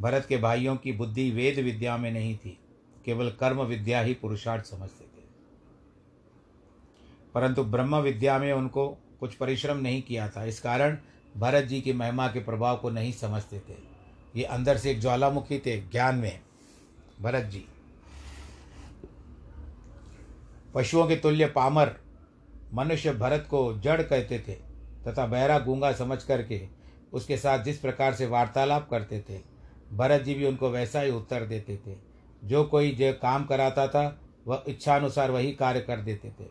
भरत 0.00 0.26
के 0.28 0.36
भाइयों 0.36 0.76
की 0.76 0.92
बुद्धि 0.92 1.30
वेद 1.30 1.58
विद्या 1.58 1.96
में 1.96 2.10
नहीं 2.10 2.36
थी, 2.36 2.58
केवल 3.04 3.30
कर्म 3.30 3.62
विद्या 3.62 4.00
ही 4.00 4.14
पुरुषार्थ 4.14 4.64
समझते 4.64 5.04
थे। 5.04 5.22
परंतु 7.34 7.64
ब्रह्म 7.64 7.96
विद्या 7.96 8.38
में 8.38 8.52
उनको 8.52 8.88
कुछ 9.20 9.34
परिश्रम 9.34 9.76
नहीं 9.76 10.02
किया 10.02 10.28
था, 10.28 10.44
इस 10.44 10.60
कारण 10.60 10.98
भरत 11.36 11.64
जी 11.64 11.80
की 11.80 11.92
महिमा 11.92 12.28
के 12.28 12.40
प्रभाव 12.40 12.76
को 12.76 12.90
नहीं 12.90 13.12
समझते 13.12 13.58
थे। 13.58 13.76
ये 14.36 14.44
अंदर 14.44 14.76
से 14.76 14.90
एक 14.90 15.00
ज्वालामुखी 15.00 15.58
थे 15.58 15.80
ज्ञान 15.80 16.14
में, 16.14 16.40
भरत 17.20 17.44
जी। 17.44 17.64
पशुओं 20.74 21.06
के 21.06 21.16
तुल्य 21.16 21.46
पामर 21.46 21.96
मनुष्य 22.74 23.12
भरत 23.12 23.46
को 23.50 23.72
जड़ 23.78 24.02
कहते 24.02 24.38
थे 24.38 24.52
तथा 25.08 25.26
बहरा 25.26 25.58
गूँगा 25.58 25.92
समझ 25.92 26.22
करके 26.22 26.60
उसके 27.12 27.36
साथ 27.36 27.58
जिस 27.58 27.78
प्रकार 27.78 28.14
से 28.14 28.26
वार्तालाप 28.26 28.88
करते 28.90 29.20
थे, 29.20 29.40
भरत 29.92 30.22
जी 30.22 30.34
भी 30.34 30.46
उनको 30.46 30.70
वैसा 30.70 31.00
ही 31.00 31.10
उत्तर 31.10 31.46
देते 31.46 31.76
थे। 31.76 31.96
जो 32.44 32.64
कोई 32.64 32.90
जो 32.90 33.12
काम 33.12 33.44
कराता 33.44 33.86
था, 33.88 34.20
वह 34.46 34.64
इच्छानुसार 34.68 35.30
वही 35.30 35.52
कार्य 35.52 35.80
कर 35.80 36.00
देते 36.00 36.30
थे। 36.30 36.46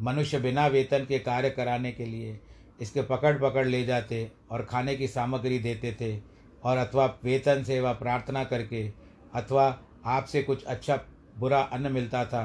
मनुष्य 0.00 0.38
बिना 0.40 0.66
वेतन 0.66 1.04
के 1.04 1.18
कार्य 1.18 1.50
कराने 1.50 1.92
के 1.92 2.04
लिए 2.04 2.38
इसके 2.80 3.02
पकड़ 3.02 3.36
पकड़ 3.38 3.66
ले 3.66 3.84
जाते 3.84 4.30
और 4.50 4.64
खाने 4.64 4.96
की 4.96 5.08
सामग्री 5.08 5.58
देते 5.58 5.96
थे 6.00 6.16
और 6.64 6.76
अथवा 6.76 7.06
वेतन 7.24 7.62
से 7.62 7.80
वह 7.80 7.92
प्रार्थना 7.92 8.44
करके 8.44 8.82
अथवा 9.34 9.66
आपसे 10.06 10.42
कुछ 10.42 10.64
अच्छा 10.64 10.98
बुरा 11.38 11.60
अन्न 11.62 11.92
मिलता 11.92 12.24
था 12.24 12.44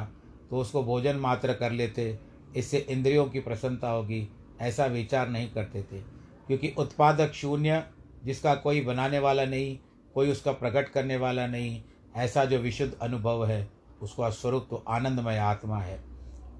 तो 0.49 0.57
उसको 0.57 0.83
भोजन 0.83 1.15
मात्र 1.15 1.53
कर 1.53 1.71
लेते 1.71 2.19
इससे 2.55 2.77
इंद्रियों 2.77 3.25
की 3.25 3.39
प्रसन्नता 3.39 3.89
होगी, 3.89 4.29
ऐसा 4.61 4.85
विचार 4.85 5.29
नहीं 5.29 5.49
करते 5.49 5.81
थे। 5.81 5.99
क्योंकि 6.47 6.73
उत्पादक 6.77 7.31
शून्य, 7.31 7.83
जिसका 8.25 8.55
कोई 8.55 8.81
बनाने 8.81 9.19
वाला 9.19 9.45
नहीं, 9.45 9.79
कोई 10.13 10.31
उसका 10.31 10.51
प्रकट 10.51 10.89
करने 10.89 11.17
वाला 11.17 11.47
नहीं, 11.47 11.83
ऐसा 12.15 12.45
जो 12.45 12.57
विशुद्ध 12.57 12.97
अनुभव 13.01 13.45
है, 13.45 13.69
उसका 14.01 14.29
स्वरूप 14.29 14.67
तो 14.69 14.83
आनंदमय 14.87 15.37
आत्मा 15.37 15.77
है। 15.77 16.03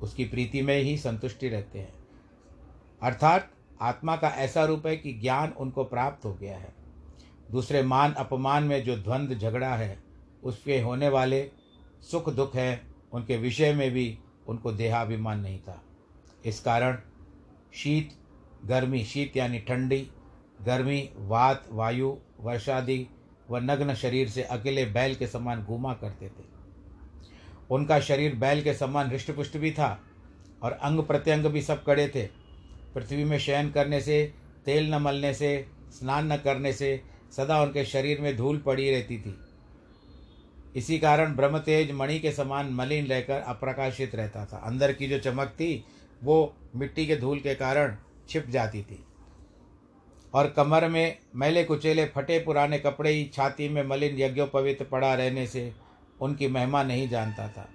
उसकी 0.01 0.25
प्रीति 0.25 0.61
में 0.61 0.79
ही 0.79 0.97
संतुष्टि 0.97 1.49
रहते 1.49 1.79
हैं। 1.79 1.93
अर्थात, 3.03 3.51
आत्मा 3.81 4.15
का 4.15 4.27
ऐसा 4.27 4.65
रूप 4.65 4.87
है 4.87 4.97
कि 4.97 5.13
ज्ञान 5.13 5.49
उनको 5.49 5.83
प्राप्त 5.83 6.25
हो 6.25 6.33
गया 6.33 6.57
है। 6.57 6.75
दूसरे 7.51 7.81
मान 7.81 8.11
अपमान 8.11 8.63
में 8.63 8.83
जो 8.83 8.97
द्वंद्व 8.97 9.35
झगड़ा 9.35 9.75
है, 9.75 10.03
उसके 10.43 10.81
होने 10.81 11.09
वाले 11.09 11.51
सुख 12.11 12.29
दुख 12.29 12.55
है, 12.55 12.81
उनके 13.13 13.37
विषय 13.37 13.73
में 13.73 13.91
भी 13.91 14.19
उनको 14.47 14.71
देहाभिमान 14.71 15.39
नहीं 15.39 15.59
था। 15.59 15.83
इस 16.45 16.59
कारण 16.59 16.97
शीत, 17.73 18.09
गर्मी, 18.65 19.03
शीत 19.03 19.37
यानी 19.37 19.59
ठंडी, 19.59 20.09
गर्मी, 20.61 21.09
वात, 21.17 21.65
वायु 21.71 22.17
वर्षादि 22.39 23.07
व 23.49 23.57
नग्न 23.57 23.93
शरीर 23.93 24.29
से 24.29 24.43
अकेले 24.43 24.85
बैल 24.85 25.15
के 25.15 25.27
समान 25.27 25.63
घूमा 25.63 25.93
करते 25.93 26.27
थे। 26.27 26.57
उनका 27.71 27.99
शरीर 27.99 28.35
बैल 28.35 28.63
के 28.63 28.73
समान 28.73 29.07
हृष्टपुष्ट 29.07 29.57
भी 29.57 29.71
था 29.71 30.03
और 30.63 30.71
अंग 30.71 30.99
प्रत्यंग 30.99 31.45
भी 31.45 31.61
सब 31.61 31.83
कड़े 31.83 32.07
थे। 32.07 32.27
पृथ्वी 32.95 33.23
में 33.23 33.39
शयन 33.39 33.71
करने 33.71 34.01
से, 34.01 34.33
तेल 34.65 34.93
न 34.93 34.97
मलने 34.97 35.33
से, 35.33 35.67
स्नान 35.89 36.33
न 36.33 36.37
करने 36.37 36.73
से 36.73 37.01
सदा 37.31 37.61
उनके 37.61 37.85
शरीर 37.85 38.21
में 38.21 38.37
धूल 38.37 38.57
पड़ी 38.57 38.91
रहती 38.91 39.17
थी। 39.17 39.39
इसी 40.75 40.99
कारण 40.99 41.35
ब्रह्म 41.35 41.59
तेज 41.59 41.91
मणि 41.91 42.19
के 42.19 42.31
समान 42.31 42.69
मलिन 42.69 43.07
रहकर 43.07 43.39
अप्रकाशित 43.39 44.15
रहता 44.15 44.45
था। 44.45 44.57
अंदर 44.57 44.93
की 44.93 45.07
जो 45.07 45.19
चमक 45.19 45.47
थी, 45.47 45.85
वो 46.23 46.55
मिट्टी 46.75 47.07
के 47.07 47.15
धूल 47.15 47.39
के 47.39 47.55
कारण 47.55 47.95
छिप 48.29 48.47
जाती 48.49 48.81
थी। 48.81 49.03
और 50.33 50.49
कमर 50.49 50.87
में 50.87 51.17
मैले 51.35 51.63
कुचेले, 51.63 52.05
फटे 52.05 52.39
पुराने 52.39 52.79
कपड़े 52.79 53.11
ही 53.11 53.31
छाती 53.33 53.69
में 53.69 53.83
मलिन 53.83 54.19
यज्ञोपवित 54.19 54.83
पड़ा 54.83 55.13
रहने 55.13 55.47
से 55.47 55.73
उनकी 56.21 56.47
महिमा 56.47 56.83
नहीं 56.83 57.09
जानता 57.09 57.47
था। 57.47 57.69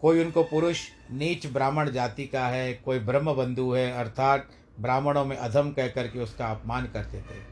कोई 0.00 0.24
उनको 0.24 0.42
पुरुष, 0.42 0.80
नीच 1.12 1.46
ब्राह्मण 1.46 1.90
जाति 1.90 2.26
का 2.26 2.46
है, 2.46 2.74
कोई 2.74 2.98
ब्रह्म 2.98 3.34
बंधु 3.34 3.72
है, 3.72 3.92
अर्थात 3.92 4.50
ब्राह्मणों 4.80 5.24
में 5.24 5.36
अधम 5.36 5.70
कह 5.70 5.88
करके 5.88 6.18
उसका 6.18 6.46
अपमान 6.46 6.86
करते 6.86 7.18
थे। 7.18 7.49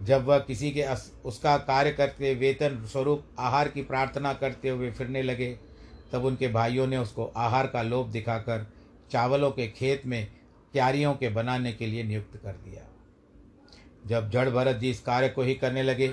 जब 0.00 0.24
वह 0.24 0.38
किसी 0.38 0.70
के 0.70 0.84
उसका 1.24 1.56
कार्य 1.58 1.92
करते 1.92 2.34
वेतन 2.34 2.84
स्वरूप 2.84 3.24
आहार 3.38 3.68
की 3.68 3.82
प्रार्थना 3.82 4.32
करते 4.34 4.68
हुए 4.68 4.90
फिरने 4.90 5.22
लगे, 5.22 5.50
तब 6.12 6.24
उनके 6.24 6.48
भाइयों 6.48 6.86
ने 6.86 6.96
उसको 6.96 7.24
आहार 7.36 7.66
का 7.66 7.82
लोभ 7.82 8.08
दिखाकर 8.08 8.66
चावलों 9.10 9.50
के 9.50 9.66
खेत 9.68 10.06
में 10.06 10.26
क्यारियों 10.72 11.14
के 11.14 11.28
बनाने 11.28 11.72
के 11.72 11.86
लिए 11.86 12.02
नियुक्त 12.02 12.36
कर 12.36 12.52
दिया। 12.64 12.82
जब 14.06 14.30
जड़ 14.30 14.48
भरत 14.50 14.76
जी 14.76 14.90
इस 14.90 15.00
कार्य 15.00 15.28
को 15.28 15.42
ही 15.42 15.54
करने 15.54 15.82
लगे, 15.82 16.08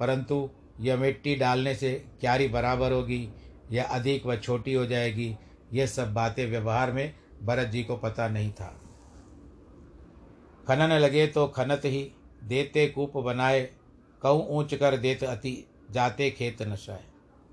परंतु 0.00 0.48
यह 0.80 0.96
मिट्टी 0.96 1.34
डालने 1.36 1.74
से 1.74 1.92
क्यारी 2.20 2.48
बराबर 2.48 2.92
होगी 2.92 3.28
या 3.72 3.84
अधिक 3.84 4.26
व 4.26 4.36
छोटी 4.36 4.72
हो 4.74 4.86
जाएगी, 4.86 5.36
यह 5.72 5.86
सब 5.86 6.12
बातें 6.14 6.46
व्यवहार 6.46 6.92
में 6.92 7.14
भरत 7.42 7.68
जी 7.68 7.82
को 7.84 7.96
पता 7.96 8.28
नहीं 8.28 8.50
था। 8.52 8.78
खनन 10.68 10.92
लगे 10.92 11.26
तो 11.26 11.46
खनत 11.46 11.82
ही 11.84 12.10
देते 12.42 12.86
कूप 12.86 13.16
बनाए, 13.16 13.60
कहूँ 14.22 14.46
ऊंच 14.48 14.74
कर 14.74 14.96
देते 14.96 15.26
अति, 15.26 15.64
जाते 15.90 16.30
खेत 16.30 16.62
नशाए। 16.62 17.04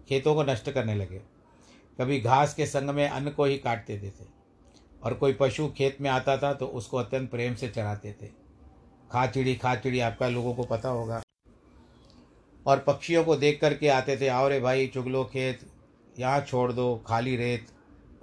खेतों 0.09 0.35
को 0.35 0.43
नष्ट 0.43 0.69
करने 0.69 0.95
लगे। 0.95 1.21
कभी 1.99 2.19
घास 2.19 2.53
के 2.53 2.65
संग 2.65 2.89
में 2.89 3.07
अन्न 3.09 3.29
को 3.29 3.45
ही 3.45 3.57
काटते 3.57 3.97
देते। 3.97 4.23
थे 4.23 4.29
और 5.03 5.13
कोई 5.13 5.33
पशु 5.33 5.67
खेत 5.67 5.97
में 6.01 6.09
आता 6.09 6.37
था 6.37 6.53
तो 6.53 6.65
उसको 6.65 6.97
अत्यंत 6.97 7.29
प्रेम 7.31 7.55
से 7.55 7.67
चराते 7.67 8.11
थे। 8.11 8.27
खाचिड़ी 9.11 9.55
खाचिड़ी 9.55 9.99
आपका 9.99 10.27
लोगों 10.27 10.53
को 10.53 10.63
पता 10.63 10.89
होगा। 10.89 11.21
और 12.67 12.79
पक्षियों 12.79 13.23
को 13.23 13.35
देख 13.35 13.61
करके 13.61 13.87
आते 13.87 14.17
थे, 14.17 14.27
आओ 14.27 14.47
रे 14.47 14.59
भाई, 14.59 14.87
चुगलो 14.87 15.23
खेत, 15.23 15.59
यहाँ 16.19 16.41
छोड़ 16.41 16.71
दो, 16.71 17.03
खाली 17.07 17.35
रेत। 17.35 17.67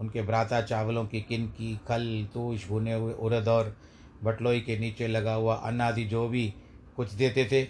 उनके 0.01 0.23
भ्राता 0.23 0.61
चावलों 0.63 1.07
की 1.07 1.21
किन 1.21 1.47
की, 1.47 1.81
खल 1.89 2.29
तूश 2.35 2.69
भुने 2.69 2.95
हुए 2.95 3.13
उड़द 3.13 3.49
और 3.49 3.77
बटलोई 4.25 4.61
के 4.61 4.79
नीचे 4.79 5.09
लगा 5.09 5.35
हुआ 5.35 5.55
अन्न 5.55 5.81
आदि 5.81 6.05
जो 6.05 6.29
भी 6.29 6.53
कुछ 6.97 7.13
देते 7.13 7.45
थे, 7.53 7.67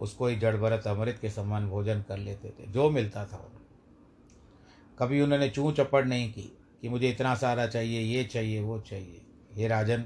उसको 0.00 0.26
ही 0.26 0.36
जड़ 0.36 0.56
भरत 0.56 0.86
अमृत 0.86 1.18
के 1.20 1.30
समान 1.30 1.68
भोजन 1.68 2.02
कर 2.08 2.18
लेते 2.18 2.48
थे, 2.48 2.66
जो 2.66 2.90
मिलता 2.90 3.24
था 3.24 3.36
उन्हें 3.36 3.56
कभी 4.98 5.20
उन्होंने 5.20 5.48
चूँ 5.48 5.72
चपड़ 5.72 6.04
नहीं 6.04 6.32
की 6.32 6.52
कि 6.82 6.88
मुझे 6.88 7.10
इतना 7.10 7.34
सारा 7.34 7.66
चाहिए, 7.66 8.00
ये 8.00 8.24
चाहिए, 8.24 8.60
वो 8.60 8.78
चाहिए। 8.80 9.20
हे 9.54 9.68
राजन, 9.68 10.04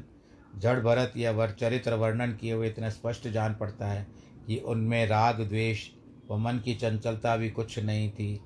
जड़ 0.58 0.78
भरत 0.80 1.12
या 1.16 1.30
वर 1.30 1.50
चरित्र 1.50 1.94
वर्णन 1.94 2.32
किए 2.32 2.52
हुए 2.52 2.68
इतना 2.68 2.88
स्पष्ट 2.90 3.28
जान 3.28 3.54
पड़ता 3.54 3.86
है 3.86 4.06
कि 4.46 4.56
उनमें 4.56 5.06
राग, 5.06 5.40
द्वेष 5.40 5.88
व 6.30 6.36
मन 6.36 6.58
की 6.58 6.74
चंचलता 6.74 7.36
भी 7.36 7.50
कुछ 7.50 7.78
नहीं 7.78 8.10
थी। 8.10 8.40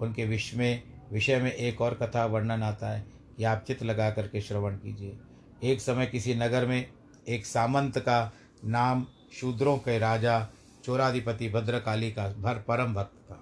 उनके 0.00 0.24
विषय 0.24 0.56
में 0.56 0.82
विषय 1.12 1.40
में 1.40 1.52
एक 1.52 1.80
और 1.80 1.94
कथा 1.94 2.24
वर्णन 2.26 2.62
आता 2.62 2.90
है 2.90 3.04
कि 3.36 3.44
आप 3.44 3.64
चित्त 3.66 3.82
लगा 3.82 4.10
करके 4.10 4.40
श्रवण 4.40 4.76
कीजिए। 4.76 5.16
एक 5.64 5.80
समय 5.80 6.06
किसी 6.06 6.34
नगर 6.34 6.66
में 6.66 6.86
एक 7.28 7.46
सामंत 7.46 7.98
का 7.98 8.32
नाम 8.64 9.06
शूद्रों 9.32 9.76
के 9.78 9.98
राजा 9.98 10.48
चोराधिपति 10.84 11.48
भद्रकाली 11.48 12.10
का 12.12 12.28
भर 12.28 12.54
परम 12.54 12.94
भक्त 12.94 13.30
था। 13.30 13.40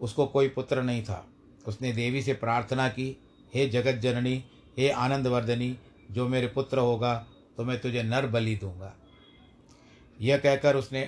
उसको 0.00 0.26
कोई 0.26 0.48
पुत्र 0.48 0.82
नहीं 0.82 1.02
था। 1.02 1.26
उसने 1.66 1.92
देवी 1.92 2.22
से 2.22 2.34
प्रार्थना 2.34 2.88
की, 2.88 3.16
हे 3.54 3.68
जगत 3.68 4.00
जननी 4.00 4.44
हे 4.78 4.90
आनंदवर्धनी, 4.90 5.76
जो 6.10 6.28
मेरे 6.28 6.46
पुत्र 6.46 6.78
होगा 6.78 7.14
तो 7.56 7.64
मैं 7.64 7.80
तुझे 7.80 8.02
नर 8.02 8.26
बलि 8.26 8.56
दूँगा। 8.56 8.92
यह 10.20 10.38
कहकर 10.38 10.76
उसने 10.76 11.02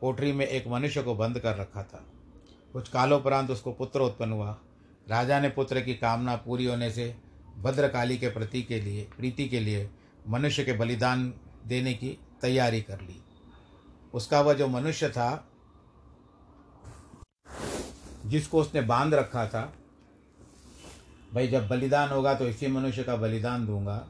कोठरी 0.00 0.32
में 0.32 0.46
एक 0.46 0.68
मनुष्य 0.68 1.02
को 1.02 1.14
बंद 1.14 1.38
कर 1.38 1.56
रखा 1.56 1.82
था। 1.82 2.04
कुछ 2.72 2.88
कालोपरांत 2.88 3.50
उसको 3.50 3.72
पुत्र 3.72 4.00
उत्पन्न 4.00 4.32
हुआ। 4.32 4.58
राजा 5.08 5.40
ने 5.40 5.48
पुत्र 5.48 5.80
की 5.80 5.94
कामना 5.94 6.36
पूरी 6.36 6.64
होने 6.64 6.90
से 6.90 7.14
भद्रकाली 7.62 8.16
के 8.18 8.28
प्रति 8.28 8.62
के 8.62 8.80
लिए, 8.80 9.08
प्रीति 9.16 9.48
के 9.48 9.60
लिए 9.60 9.88
मनुष्य 10.28 10.64
के 10.64 10.72
बलिदान 10.72 11.32
देने 11.66 11.94
की 11.94 12.18
तैयारी 12.42 12.80
कर 12.80 13.00
ली। 13.00 13.20
उसका 14.14 14.40
वह 14.40 14.54
जो 14.54 14.68
मनुष्य 14.68 15.08
था, 15.08 15.46
जिसको 18.26 18.60
उसने 18.60 18.80
बाँध 18.80 19.14
रखा 19.14 19.46
था, 19.46 19.72
भाई 21.34 21.48
जब 21.48 21.68
बलिदान 21.68 22.08
होगा 22.08 22.34
तो 22.34 22.48
इसी 22.48 22.66
मनुष्य 22.66 23.02
का 23.02 23.16
बलिदान 23.16 23.66
दूँगा, 23.66 24.06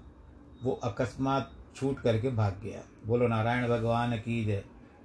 वो 0.62 0.72
अकस्मात 0.84 1.50
छूट 1.76 2.00
करके 2.00 2.30
भाग 2.30 2.60
गया। 2.64 2.82
बोलो, 3.06 3.28
नारायण 3.28 3.68
भगवान 3.68 4.16
की 4.16 4.44
जय। 4.44 4.64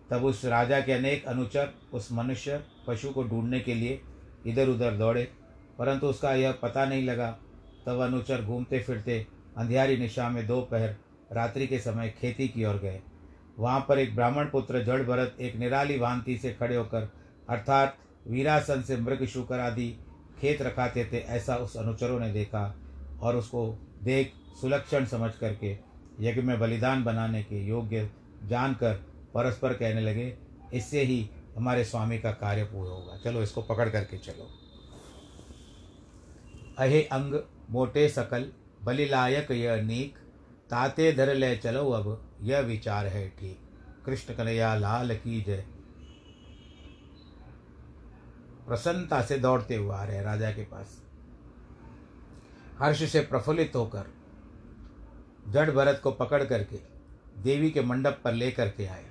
तब 0.10 0.26
उस 0.26 0.44
राजा 0.46 0.80
के 0.82 0.94
अनेक 0.94 1.26
अनुचर, 1.26 1.74
उस 1.94 2.12
मनुष्य, 2.12 2.64
पशु 2.88 3.10
को 3.10 3.24
ढूँढने 3.24 3.60
के 3.60 3.74
लिए 3.74 4.02
इधर 4.46 4.70
उधर 4.70 4.92
दौड़े, 4.92 5.24
परंतु 5.80 6.08
उसका 6.08 6.34
यह 6.34 6.52
पता 6.52 6.86
नहीं 6.86 7.04
लगा 7.04 7.38
तब 7.86 8.00
अनुचर 8.00 8.42
घूमते 8.42 8.80
फिरते 8.80 9.26
अंधियारी 9.58 9.98
निशा 9.98 10.30
में 10.30 10.46
दोपहर 10.48 10.96
रात्रि 11.32 11.68
के 11.68 11.80
समय 11.80 12.10
खेती 12.20 12.48
की 12.48 12.66
ओर 12.66 12.78
गए। 12.78 13.02
वहाँ 13.60 13.86
पर 13.90 14.00
एक 14.00 14.16
ब्राह्मण 14.16 14.50
पुत्र 14.50 14.84
जड़ 14.84 15.02
भरत 15.04 15.36
एक 15.42 15.56
निराली 15.56 15.98
भांति 16.00 16.38
से 16.38 16.52
खड़े 16.54 16.76
होकर 16.76 17.10
अर्थात 17.50 17.98
वीरासन 18.28 18.82
से 18.82 18.98
मृग 18.98 19.26
शुकर 19.26 19.60
आदि 19.60 19.88
खेत 20.40 20.62
रखाते 20.62 21.06
थे 21.06 21.18
ऐसा 21.18 21.56
उस 21.56 21.76
अनुचरों 21.78 22.20
ने 22.20 22.32
देखा 22.34 22.64
और 23.22 23.36
उसको 23.36 23.68
देख 24.04 24.34
सुलक्षण 24.62 25.06
समझ 25.06 25.32
करके 25.34 25.78
यज्ञ 26.20 26.42
में 26.42 26.60
बलिदान 26.60 27.04
बनाने 27.04 27.44
के 27.44 27.66
योग्य 27.66 28.10
जानकर 28.46 28.94
परस्पर 29.34 29.74
कहने 29.74 30.02
लगे, 30.02 30.34
इससे 30.74 31.02
ही 31.02 31.30
हमारे 31.56 31.84
स्वामी 31.86 32.18
का 32.20 32.32
कार्य 32.32 32.64
पूर्ण 32.64 32.90
होगा। 32.90 33.18
चलो, 33.24 33.42
इसको 33.42 33.62
पकड़ 33.62 33.90
करके 33.90 34.18
चलो। 34.18 34.50
अहे 36.78 37.02
अंग 37.04 37.34
मोटे 37.70 38.10
सकल, 38.10 38.52
बलिलायक 38.84 39.52
यह 39.52 39.82
नीक, 39.82 40.18
ताते 40.70 41.12
धर 41.14 41.34
ले 41.34 41.58
चलो 41.58 41.90
अब, 41.90 42.30
यह 42.42 42.60
विचार 42.60 43.06
है 43.06 43.30
ठीक। 43.30 43.60
कृष्ण 44.06 44.34
कन्हैया, 44.34 44.76
लाल 44.76 45.16
की 45.16 45.42
जय। 45.42 45.66
प्रसन्नता 48.68 49.22
से 49.22 49.38
दौड़ते 49.38 49.76
हुए 49.76 49.96
आ 49.96 50.04
रहे 50.04 50.22
राजा 50.22 50.52
के 50.52 50.64
पास। 50.64 51.04
हर्ष 52.80 53.04
से 53.04 53.20
प्रफुल्लित 53.20 53.72
होकर, 53.76 54.06
जड़ 55.48 55.72
भरत 55.72 56.00
को 56.04 56.12
पकड़ 56.12 56.44
करके, 56.44 56.80
देवी 57.42 57.72
के 57.72 57.82
मंडप 57.82 58.22
पर 58.24 58.34
ले 58.34 58.52
करके 58.52 58.86
आए। 58.86 59.06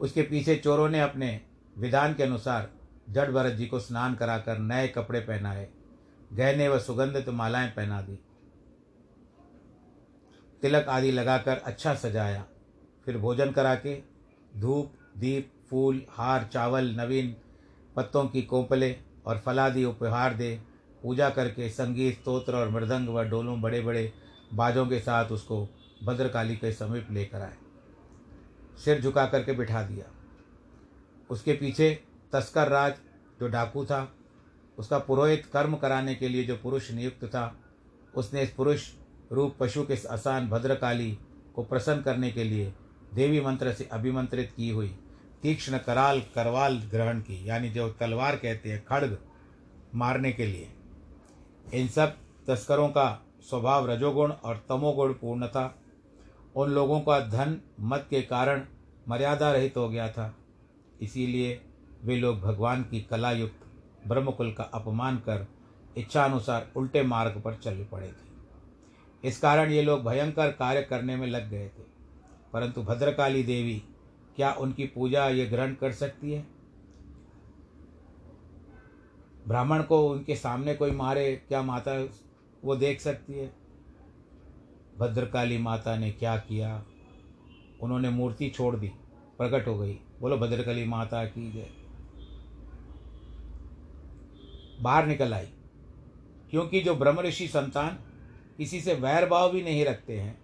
उसके 0.00 0.22
पीछे 0.22 0.56
चोरों 0.56 0.88
ने 0.88 1.00
अपने 1.00 1.40
विधान 1.78 2.14
के 2.14 2.22
अनुसार 2.22 2.70
जड़ 3.10 3.30
भरत 3.30 3.52
जी 3.52 3.66
को 3.66 3.80
स्नान 3.80 4.14
कराकर 4.14 4.58
नए 4.58 4.88
कपड़े 4.88 5.20
पहनाए। 5.20 5.68
गहने 6.32 6.68
व 6.68 6.78
सुगंधित 6.78 7.28
मालाएँ 7.28 7.70
पहना 7.70 8.02
दी। 8.02 8.18
तिलक 10.62 10.86
आदि 10.88 11.10
लगाकर 11.10 11.56
अच्छा 11.56 11.94
सजाया। 11.94 12.46
फिर 13.04 13.18
भोजन 13.18 13.52
करा 13.52 13.74
के 13.74 14.02
धूप, 14.56 14.92
दीप, 15.18 15.52
फूल, 15.70 16.02
हार, 16.10 16.50
चावल, 16.52 16.84
नवीन 16.84 17.36
पत्तों 17.96 18.26
की 18.26 18.42
कोपले 18.42 18.96
और 19.26 19.38
फलादि 19.38 19.84
उपहार 19.84 20.34
दे, 20.34 20.62
पूजा 21.02 21.30
करके 21.30 21.68
संगीत, 21.68 22.14
स्तोत्र 22.14 22.56
और 22.56 22.68
मृदंग 22.68 23.08
व 23.08 23.24
डोलों 23.24 23.60
बड़े 23.60 23.80
बड़े 23.80 24.12
बाजों 24.54 24.86
के 24.86 25.00
साथ 25.00 25.24
उसको 25.24 25.68
भद्रकाली 26.04 26.56
के 26.56 26.72
समीप 26.72 27.08
लेकर 27.10 27.40
आए। 27.40 27.56
सिर 28.84 29.00
झुका 29.00 29.26
करके 29.26 29.52
बिठा 29.52 29.82
दिया। 29.82 30.04
उसके 31.30 31.52
पीछे 31.52 32.02
तस्कर 32.32 32.68
राज, 32.68 32.94
जो 33.40 33.48
डाकू 33.48 33.84
था 33.84 34.14
उसका 34.78 34.98
पुरोहित 34.98 35.46
कर्म 35.52 35.74
कराने 35.76 36.14
के 36.14 36.28
लिए 36.28 36.44
जो 36.44 36.56
पुरुष 36.56 36.90
नियुक्त 36.90 37.24
था, 37.24 37.56
उसने 38.14 38.42
इस 38.42 38.50
पुरुष 38.50 38.88
रूप 39.32 39.56
पशु 39.60 39.82
के 39.82 39.96
आसान 40.08 40.48
भद्रकाली 40.48 41.18
को 41.54 41.62
प्रसन्न 41.62 42.02
करने 42.02 42.30
के 42.32 42.44
लिए 42.44 42.72
देवी 43.14 43.40
मंत्र 43.40 43.72
से 43.72 43.88
अभिमंत्रित 43.92 44.52
की 44.56 44.70
हुई 44.70 44.96
तीक्ष्ण 45.42 45.78
कराल 45.78 46.20
करवाल 46.34 46.76
ग्रहण 46.90 47.20
की, 47.20 47.48
यानी 47.48 47.68
जो 47.70 47.88
तलवार 47.90 48.36
कहते 48.36 48.72
हैं, 48.72 48.84
खड़ग 48.84 49.18
मारने 49.94 50.32
के 50.32 50.46
लिए। 50.46 50.68
इन 51.74 51.88
सब 51.88 52.16
तस्करों 52.46 52.88
का 52.88 53.24
स्वभाव 53.42 53.90
रजोगुण 53.90 54.32
और 54.32 54.64
तमोगुण 54.68 55.12
पूर्ण 55.12 55.46
था। 55.46 55.78
उन 56.56 56.70
लोगों 56.70 57.00
का 57.00 57.20
धन 57.20 57.60
मत 57.80 58.06
के 58.10 58.22
कारण 58.22 58.62
मर्यादा 59.08 59.52
रहित 59.52 59.76
हो 59.76 59.88
गया 59.88 60.08
था। 60.08 60.34
इसीलिए 61.00 61.60
वे 62.04 62.16
लोग 62.16 62.40
भगवान 62.40 62.82
की 62.82 63.00
कला 63.00 63.30
युक्त 63.32 63.67
ब्रह्मकुल 64.08 64.52
का 64.52 64.64
अपमान 64.64 65.16
कर 65.16 65.46
इच्छानुसार 65.96 66.72
उल्टे 66.76 67.02
मार्ग 67.02 67.40
पर 67.40 67.54
चल 67.54 67.86
पड़े 67.92 68.08
थे। 68.08 68.28
इस 69.28 69.38
कारण 69.38 69.70
ये 69.70 69.82
लोग 69.82 70.04
भयंकर 70.04 70.52
कार्य 70.52 70.82
करने 70.82 71.16
में 71.16 71.26
लग 71.26 71.50
गए 71.50 71.68
थे। 71.68 71.82
परंतु 72.52 72.82
भद्रकाली 72.82 73.42
देवी, 73.42 73.82
क्या 74.36 74.52
उनकी 74.52 74.86
पूजा 74.86 75.28
ये 75.28 75.46
ग्रहण 75.46 75.74
कर 75.74 75.92
सकती 75.92 76.32
है? 76.32 76.46
ब्राह्मण 79.48 79.82
को 79.82 80.08
उनके 80.10 80.36
सामने 80.36 80.74
कोई 80.74 80.90
मारे, 80.90 81.42
क्या 81.48 81.62
माता 81.62 82.08
वो 82.64 82.76
देख 82.76 83.00
सकती 83.00 83.32
है? 83.32 83.52
भद्रकाली 84.98 85.58
माता 85.58 85.96
ने 85.96 86.10
क्या 86.10 86.36
किया? 86.36 86.84
उन्होंने 87.82 88.10
मूर्ति 88.10 88.48
छोड़ 88.48 88.76
दी, 88.76 88.88
प्रकट 89.38 89.68
हो 89.68 89.78
गई। 89.78 90.00
बोलो, 90.20 90.36
भद्रकाली 90.36 90.84
माता 90.84 91.24
की 91.24 91.52
जय। 91.52 91.77
बाहर 94.80 95.06
निकल 95.06 95.34
आई। 95.34 95.48
क्योंकि 96.50 96.80
जो 96.80 96.94
ब्रह्म 96.94 97.20
ऋषि 97.20 97.48
संतान 97.48 97.98
किसी 98.58 98.80
से 98.80 98.94
वैर 98.94 99.26
भाव 99.26 99.52
भी 99.52 99.62
नहीं 99.62 99.84
रखते 99.84 100.18
हैं, 100.20 100.38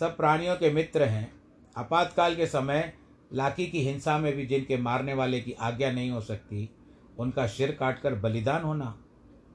सब 0.00 0.16
प्राणियों 0.16 0.56
के 0.56 0.70
मित्र 0.70 1.02
हैं, 1.02 1.32
आपातकाल 1.76 2.36
के 2.36 2.46
समय 2.46 2.92
लाकी 3.32 3.66
की 3.66 3.82
हिंसा 3.82 4.18
में 4.18 4.36
भी 4.36 4.46
जिनके 4.46 4.76
मारने 4.76 5.14
वाले 5.14 5.40
की 5.40 5.52
आज्ञा 5.52 5.92
नहीं 5.92 6.10
हो 6.10 6.20
सकती, 6.20 6.70
उनका 7.18 7.46
सिर 7.46 7.72
काटकर 7.72 8.14
बलिदान 8.14 8.62
होना 8.62 8.98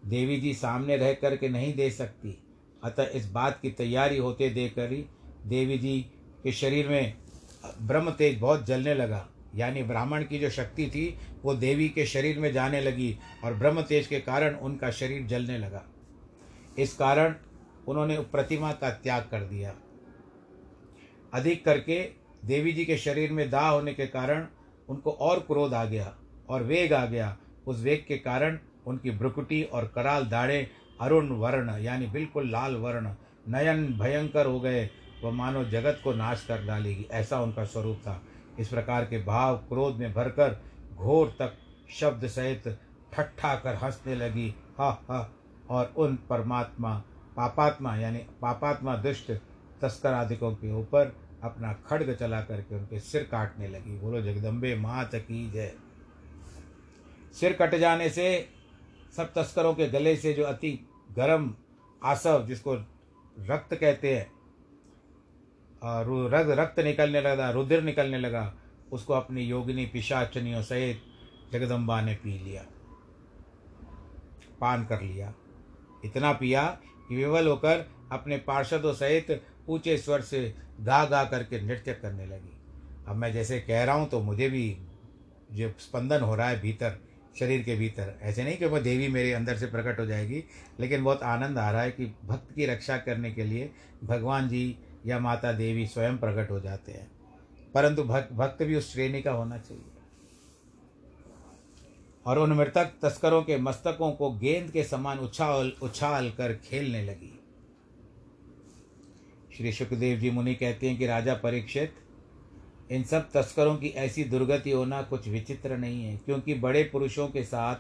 देवी 0.05 0.37
जी 0.37 0.53
सामने 0.53 0.97
रह 0.97 1.13
कर 1.13 1.35
के 1.37 1.49
नहीं 1.49 1.73
दे 1.73 1.89
सकती। 1.91 2.43
अतः 2.83 3.03
इस 3.03 3.31
बात 3.31 3.59
की 3.61 3.71
तैयारी 3.71 4.17
होते 4.17 4.49
देख 4.49 4.75
कर 4.75 4.91
ही 4.91 5.05
देवी 5.45 5.77
जी 5.77 5.99
के 6.43 6.51
शरीर 6.51 6.87
में 6.87 7.17
ब्रह्म 7.81 8.11
तेज 8.11 8.39
बहुत 8.39 8.65
जलने 8.65 8.93
लगा। 8.93 9.27
यानी 9.57 9.83
ब्राह्मण 9.83 10.23
की 10.23 10.39
जो 10.39 10.49
शक्ति 10.49 10.87
थी, 10.87 11.17
वो 11.43 11.53
देवी 11.53 11.89
के 11.89 12.05
शरीर 12.05 12.39
में 12.39 12.51
जाने 12.53 12.81
लगी 12.81 13.17
और 13.43 13.53
ब्रह्म 13.53 13.81
तेज 13.81 14.07
के 14.07 14.19
कारण 14.19 14.55
उनका 14.55 14.91
शरीर 14.91 15.25
जलने 15.27 15.57
लगा। 15.57 15.83
इस 16.79 16.93
कारण 16.95 17.35
उन्होंने 17.87 18.19
प्रतिमा 18.19 18.71
का 18.71 18.89
त्याग 18.89 19.27
कर 19.31 19.41
दिया। 19.41 19.75
अधिक 21.33 21.65
करके 21.65 21.99
देवी 22.45 22.71
जी 22.71 22.85
के 22.85 22.97
शरीर 22.97 23.31
में 23.31 23.49
दाह 23.49 23.69
होने 23.69 23.93
के 23.93 24.05
कारण 24.07 24.47
उनको 24.89 25.11
और 25.11 25.39
क्रोध 25.39 25.73
आ 25.73 25.85
गया 25.85 26.15
और 26.49 26.63
वेग 26.63 26.93
आ 26.93 27.05
गया। 27.05 27.37
उस 27.67 27.81
वेग 27.81 28.05
के 28.07 28.17
कारण 28.17 28.59
उनकी 28.87 29.11
भ्रुकुटी 29.11 29.63
और 29.63 29.91
कराल 29.95 30.25
दाढ़े 30.25 30.67
अरुण 31.01 31.29
वर्ण, 31.29 31.77
यानी 31.77 32.07
बिल्कुल 32.07 32.49
लाल 32.51 32.75
वर्ण, 32.75 33.11
नयन 33.47 33.85
भयंकर 33.99 34.45
हो 34.45 34.59
गए। 34.59 34.89
वह 35.23 35.31
मानो 35.31 35.63
जगत 35.63 36.01
को 36.03 36.13
नाश 36.13 36.45
कर 36.47 36.65
डालेगी, 36.65 37.07
ऐसा 37.11 37.41
उनका 37.41 37.63
स्वरूप 37.63 37.97
था। 37.97 38.21
इस 38.59 38.67
प्रकार 38.67 39.05
के 39.05 39.23
भाव 39.23 39.57
क्रोध 39.57 39.95
में 39.95 40.13
भरकर 40.13 40.61
घोर 40.95 41.35
तक 41.39 41.57
शब्द 41.89 42.27
सहित 42.27 42.79
ठट्ठा 43.13 43.55
कर 43.55 43.75
हंसने 43.75 44.15
लगी। 44.15 44.55
हा 44.77 44.89
हा। 44.89 45.33
और 45.69 45.93
उन 45.97 46.15
परमात्मा, 46.15 47.03
पापात्मा, 47.37 47.95
यानी 47.95 48.17
पापात्मा 48.17 48.95
दुष्ट 48.95 49.31
तस्कर 49.81 50.13
आदिकों 50.13 50.51
के 50.51 50.73
ऊपर 50.73 51.15
अपना 51.43 51.73
खड्ग 51.73 52.15
चला 52.15 52.41
करके 52.41 52.75
उनके 52.75 52.99
सिर 52.99 53.23
काटने 53.23 53.67
लगी। 53.67 53.99
बोलो, 53.99 54.21
जगदम्बे 54.21 54.75
मात 54.75 55.15
की 55.15 55.51
जय। 55.51 55.75
सिर 57.33 57.53
कट 57.53 57.75
जाने 57.75 58.09
से 58.09 58.49
सब 59.17 59.33
तस्करों 59.33 59.73
के 59.73 59.87
गले 59.87 60.15
से 60.15 60.33
जो 60.33 60.43
अति 60.43 60.87
गर्म 61.15 61.55
आसव, 62.03 62.45
जिसको 62.45 62.75
रक्त 63.39 63.75
कहते 63.75 64.17
हैं 64.17 64.36
रग, 66.29 66.49
रक्त 66.49 66.79
निकलने 66.79 67.21
लगा, 67.21 67.49
रुधिर 67.49 67.81
निकलने 67.81 68.17
लगा। 68.19 68.53
उसको 68.91 69.13
अपनी 69.13 69.41
योगिनी 69.41 69.85
पिशाचनियों 69.85 70.61
सहित 70.61 71.01
जगदम्बा 71.53 72.01
ने 72.01 72.13
पी 72.13 72.37
लिया। 72.39 72.65
पान 74.61 74.85
कर 74.85 75.01
लिया। 75.01 75.33
इतना 76.05 76.31
पिया 76.33 76.63
कि 77.09 77.15
विवल 77.15 77.47
होकर 77.47 77.85
अपने 78.11 78.37
पार्षदों 78.37 78.93
सहित 78.93 79.41
ऊँचे 79.69 79.97
स्वर 79.97 80.21
से 80.21 80.41
गा 80.81 81.03
गा 81.05 81.23
करके 81.23 81.61
नृत्य 81.61 81.93
करने 81.93 82.25
लगी। 82.25 82.55
अब 83.07 83.15
मैं 83.15 83.31
जैसे 83.33 83.59
कह 83.59 83.83
रहा 83.83 83.95
हूँ 83.95 84.07
तो 84.09 84.19
मुझे 84.19 84.49
भी 84.49 84.77
जो 85.51 85.69
स्पंदन 85.79 86.21
हो 86.21 86.35
रहा 86.35 86.47
है 86.49 86.59
भीतर, 86.61 86.97
शरीर 87.39 87.61
के 87.63 87.75
भीतर, 87.75 88.13
ऐसे 88.21 88.43
नहीं 88.43 88.57
कि 88.57 88.65
वह 88.65 88.79
देवी 88.79 89.07
मेरे 89.07 89.33
अंदर 89.33 89.57
से 89.57 89.65
प्रकट 89.65 89.99
हो 89.99 90.05
जाएगी, 90.05 90.43
लेकिन 90.79 91.03
बहुत 91.03 91.23
आनंद 91.23 91.57
आ 91.57 91.69
रहा 91.71 91.81
है 91.81 91.91
कि 91.91 92.05
भक्त 92.25 92.53
की 92.55 92.65
रक्षा 92.65 92.97
करने 92.97 93.31
के 93.31 93.43
लिए 93.43 93.69
भगवान 94.03 94.47
जी 94.49 94.77
या 95.07 95.19
माता 95.19 95.51
देवी 95.51 95.87
स्वयं 95.87 96.17
प्रकट 96.17 96.51
हो 96.51 96.59
जाते 96.59 96.91
हैं। 96.91 97.11
परंतु 97.73 98.03
भक्त 98.03 98.33
भक्त 98.33 98.63
भी 98.63 98.75
उस 98.75 98.93
श्रेणी 98.93 99.21
का 99.21 99.31
होना 99.31 99.57
चाहिए। 99.57 99.83
और 102.25 102.39
उन 102.39 102.53
मृतक 102.53 102.93
तस्करों 103.01 103.43
के 103.43 103.57
मस्तकों 103.57 104.11
को 104.11 104.31
गेंद 104.31 104.71
के 104.71 104.83
समान 104.83 105.19
उछाल 105.19 105.73
उछाल 105.81 106.31
कर 106.31 106.55
खेलने 106.55 107.03
लगी। 107.03 107.39
श्री 109.57 109.71
सुखदेव 109.71 110.19
जी 110.19 110.31
मुनि 110.31 110.55
कहते 110.55 110.89
हैं 110.89 110.97
कि 110.97 111.07
राजा 111.07 111.33
परीक्षित, 111.33 111.93
इन 112.91 113.03
सब 113.03 113.31
तस्करों 113.31 113.77
की 113.77 113.87
ऐसी 113.87 114.23
दुर्गति 114.23 114.71
होना 114.71 115.01
कुछ 115.01 115.27
विचित्र 115.27 115.77
नहीं 115.77 116.05
है, 116.05 116.17
क्योंकि 116.17 116.53
बड़े 116.53 116.83
पुरुषों 116.83 117.27
के 117.27 117.43
साथ 117.43 117.75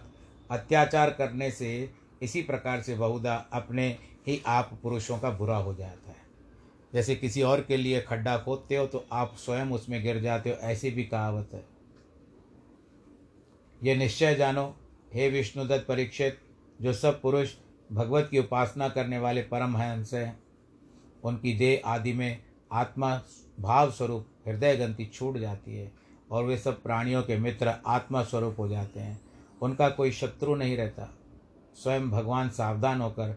अत्याचार 0.51 1.09
करने 1.09 1.51
से 1.51 1.91
इसी 2.21 2.41
प्रकार 2.41 2.81
से 2.81 2.95
बहुधा 2.95 3.35
अपने 3.53 3.97
ही 4.27 4.43
आप 4.45 4.79
पुरुषों 4.83 5.19
का 5.19 5.29
बुरा 5.29 5.57
हो 5.57 5.75
जाता 5.75 6.09
है। 6.09 6.26
जैसे 6.93 7.15
किसी 7.15 7.41
और 7.41 7.61
के 7.61 7.77
लिए 7.77 8.01
खड्डा 8.01 8.37
खोदते 8.37 8.75
हो 8.75 8.85
तो 8.87 9.05
आप 9.11 9.35
स्वयं 9.37 9.71
उसमें 9.71 10.01
गिर 10.03 10.19
जाते 10.19 10.49
हो, 10.49 10.55
ऐसी 10.55 10.91
भी 10.91 11.03
कहावत 11.03 11.49
है। 11.53 11.63
ये 13.81 13.95
निश्चय 13.95 14.35
जानो, 14.35 14.75
हे 15.13 15.29
विष्णुदत्त 15.29 15.85
परीक्षित, 15.87 16.39
जो 16.81 16.93
सब 16.93 17.21
पुरुष 17.21 17.53
भगवत 17.91 18.27
की 18.31 18.39
उपासना 18.39 18.89
करने 18.89 19.19
वाले 19.19 19.41
परमहंस 19.41 20.13
हैं, 20.13 20.39
उनकी 21.23 21.53
देह 21.53 21.81
आदि 21.85 22.13
में 22.13 22.43
आत्मा 22.71 23.21
भाव 23.59 23.91
स्वरूप 23.91 24.27
हृदय 24.47 24.75
गंती 24.77 25.05
छूट 25.05 25.37
जाती 25.37 25.77
है 25.77 25.91
और 26.31 26.43
वे 26.43 26.57
सब 26.57 26.81
प्राणियों 26.83 27.21
के 27.23 27.37
मित्र 27.37 27.73
आत्मा 27.87 28.23
स्वरूप 28.23 28.59
हो 28.59 28.67
जाते 28.67 28.99
हैं। 28.99 29.19
उनका 29.61 29.89
कोई 29.89 30.11
शत्रु 30.11 30.55
नहीं 30.55 30.77
रहता। 30.77 31.09
स्वयं 31.75 32.09
भगवान 32.09 32.49
सावधान 32.49 33.01
होकर 33.01 33.31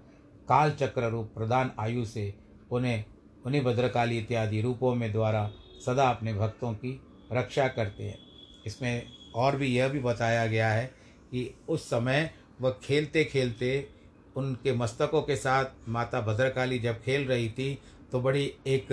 काल 0.48 0.70
चक्र 0.70 1.08
रूप 1.08 1.30
प्रधान 1.34 1.70
आयु 1.78 2.04
से 2.04 2.34
उन्हें 2.70 3.04
उन्हीं 3.46 3.62
भद्रकाली 3.62 4.18
इत्यादि 4.18 4.60
रूपों 4.60 4.94
में 4.94 5.10
द्वारा 5.12 5.50
सदा 5.86 6.08
अपने 6.08 6.34
भक्तों 6.34 6.72
की 6.74 7.00
रक्षा 7.32 7.68
करते 7.68 8.04
हैं। 8.04 8.18
इसमें 8.66 9.06
और 9.34 9.56
भी 9.56 9.66
यह 9.68 9.88
भी 9.88 10.00
बताया 10.00 10.46
गया 10.46 10.68
है 10.68 10.86
कि 11.30 11.50
उस 11.68 11.88
समय 11.90 12.30
वह 12.60 12.78
खेलते 12.82 13.24
खेलते 13.24 13.88
उनके 14.36 14.72
मस्तकों 14.72 15.22
के 15.22 15.36
साथ 15.36 15.88
माता 15.88 16.20
भद्रकाली 16.20 16.78
जब 16.78 17.00
खेल 17.02 17.26
रही 17.26 17.48
थी 17.50 17.78
तो 18.12 18.20
बड़ी 18.20 18.52
एक 18.66 18.86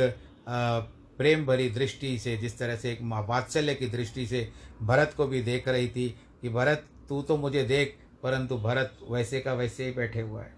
प्रेम 1.18 1.46
भरी 1.46 1.70
दृष्टि 1.70 2.18
से, 2.20 2.36
जिस 2.38 2.58
तरह 2.60 2.76
से 2.76 2.92
एक 2.92 3.00
वात्सल्य 3.30 3.74
की 3.76 3.88
दृष्टि 3.88 4.26
से 4.28 4.50
भरत 4.82 5.14
को 5.18 5.28
भी 5.28 5.42
देख 5.42 5.68
रही 5.68 5.88
थी 5.88 6.10
कि 6.42 6.50
भरत, 6.50 6.84
तू 7.10 7.22
तो 7.22 7.38
मुझे 7.38 7.64
देख, 7.64 7.98
परंतु 8.24 8.58
भरत 8.58 8.98
वैसे 9.10 9.40
का 9.40 9.54
वैसे 9.54 9.86
ही 9.86 9.92
बैठे 9.92 10.22
हुआ 10.22 10.42
है। 10.42 10.54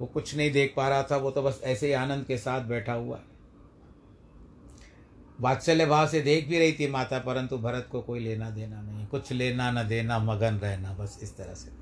वो 0.00 0.06
कुछ 0.06 0.34
नहीं 0.36 0.50
देख 0.52 0.74
पा 0.76 0.88
रहा 0.88 1.02
था, 1.02 1.16
वो 1.16 1.30
तो 1.30 1.42
बस 1.42 1.60
ऐसे 1.64 1.86
ही 1.86 1.92
आनंद 1.92 2.24
के 2.24 2.38
साथ 2.38 2.60
बैठा 2.60 2.92
हुआ। 2.92 3.20
वात्सल्य 5.40 5.86
भाव 5.86 6.08
से 6.08 6.20
देख 6.20 6.48
भी 6.48 6.58
रही 6.58 6.72
थी 6.72 6.86
माता, 6.86 7.18
परंतु 7.18 7.58
भरत 7.58 7.88
को 7.92 8.00
कोई 8.02 8.20
लेना 8.20 8.50
देना 8.50 8.82
नहीं 8.82 9.06
कुछ 9.06 9.32
लेना 9.32 9.70
न 9.70 9.88
देना, 9.88 10.18
मगन 10.18 10.54
रहना, 10.54 10.92
बस 10.92 11.18
इस 11.22 11.36
तरह 11.36 11.54
से। 11.54 11.72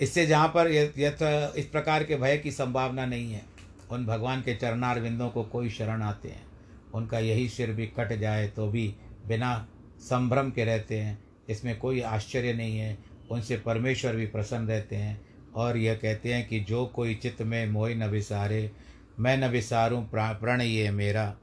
इससे 0.00 0.26
जहाँ 0.26 0.48
पर 0.48 0.70
यथ, 0.70 1.54
इस 1.56 1.66
प्रकार 1.66 2.04
के 2.04 2.16
भय 2.16 2.38
की 2.38 2.52
संभावना 2.52 3.06
नहीं 3.06 3.32
है। 3.32 3.42
उन 3.90 4.06
भगवान 4.06 4.42
के 4.42 4.54
चरणार 4.54 5.00
बिंदों 5.00 5.28
को 5.30 5.42
कोई 5.44 5.70
शरण 5.70 6.02
आते 6.02 6.28
हैं। 6.28 6.46
उनका 6.94 7.18
यही 7.18 7.48
सिर 7.48 7.72
भी 7.72 7.86
कट 7.86 8.12
जाए 8.12 8.48
तो 8.48 8.66
भी 8.68 8.94
बिना 9.26 9.68
संभ्रम 10.00 10.50
के 10.50 10.64
रहते 10.64 10.98
हैं। 10.98 11.18
इसमें 11.48 11.78
कोई 11.78 12.00
आश्चर्य 12.00 12.52
नहीं 12.52 12.78
है। 12.78 12.98
उनसे 13.30 13.56
परमेश्वर 13.56 14.16
भी 14.16 14.26
प्रसन्न 14.26 14.68
रहते 14.68 14.96
हैं। 14.96 15.27
और 15.58 15.76
यह 15.76 15.94
कहते 15.94 16.34
हैं 16.34 16.46
कि 16.48 16.60
जो 16.60 16.86
कोई 16.86 17.14
चित्त 17.14 17.42
में 17.42 17.66
मोह 17.66 17.94
न 17.94 18.04
विसारे, 18.04 18.70
मैं 19.18 19.36
न 19.36 19.44
विसारूँ 19.44 20.08
प्रण 20.14 20.60
ये 20.60 20.90
मेरा। 20.90 21.34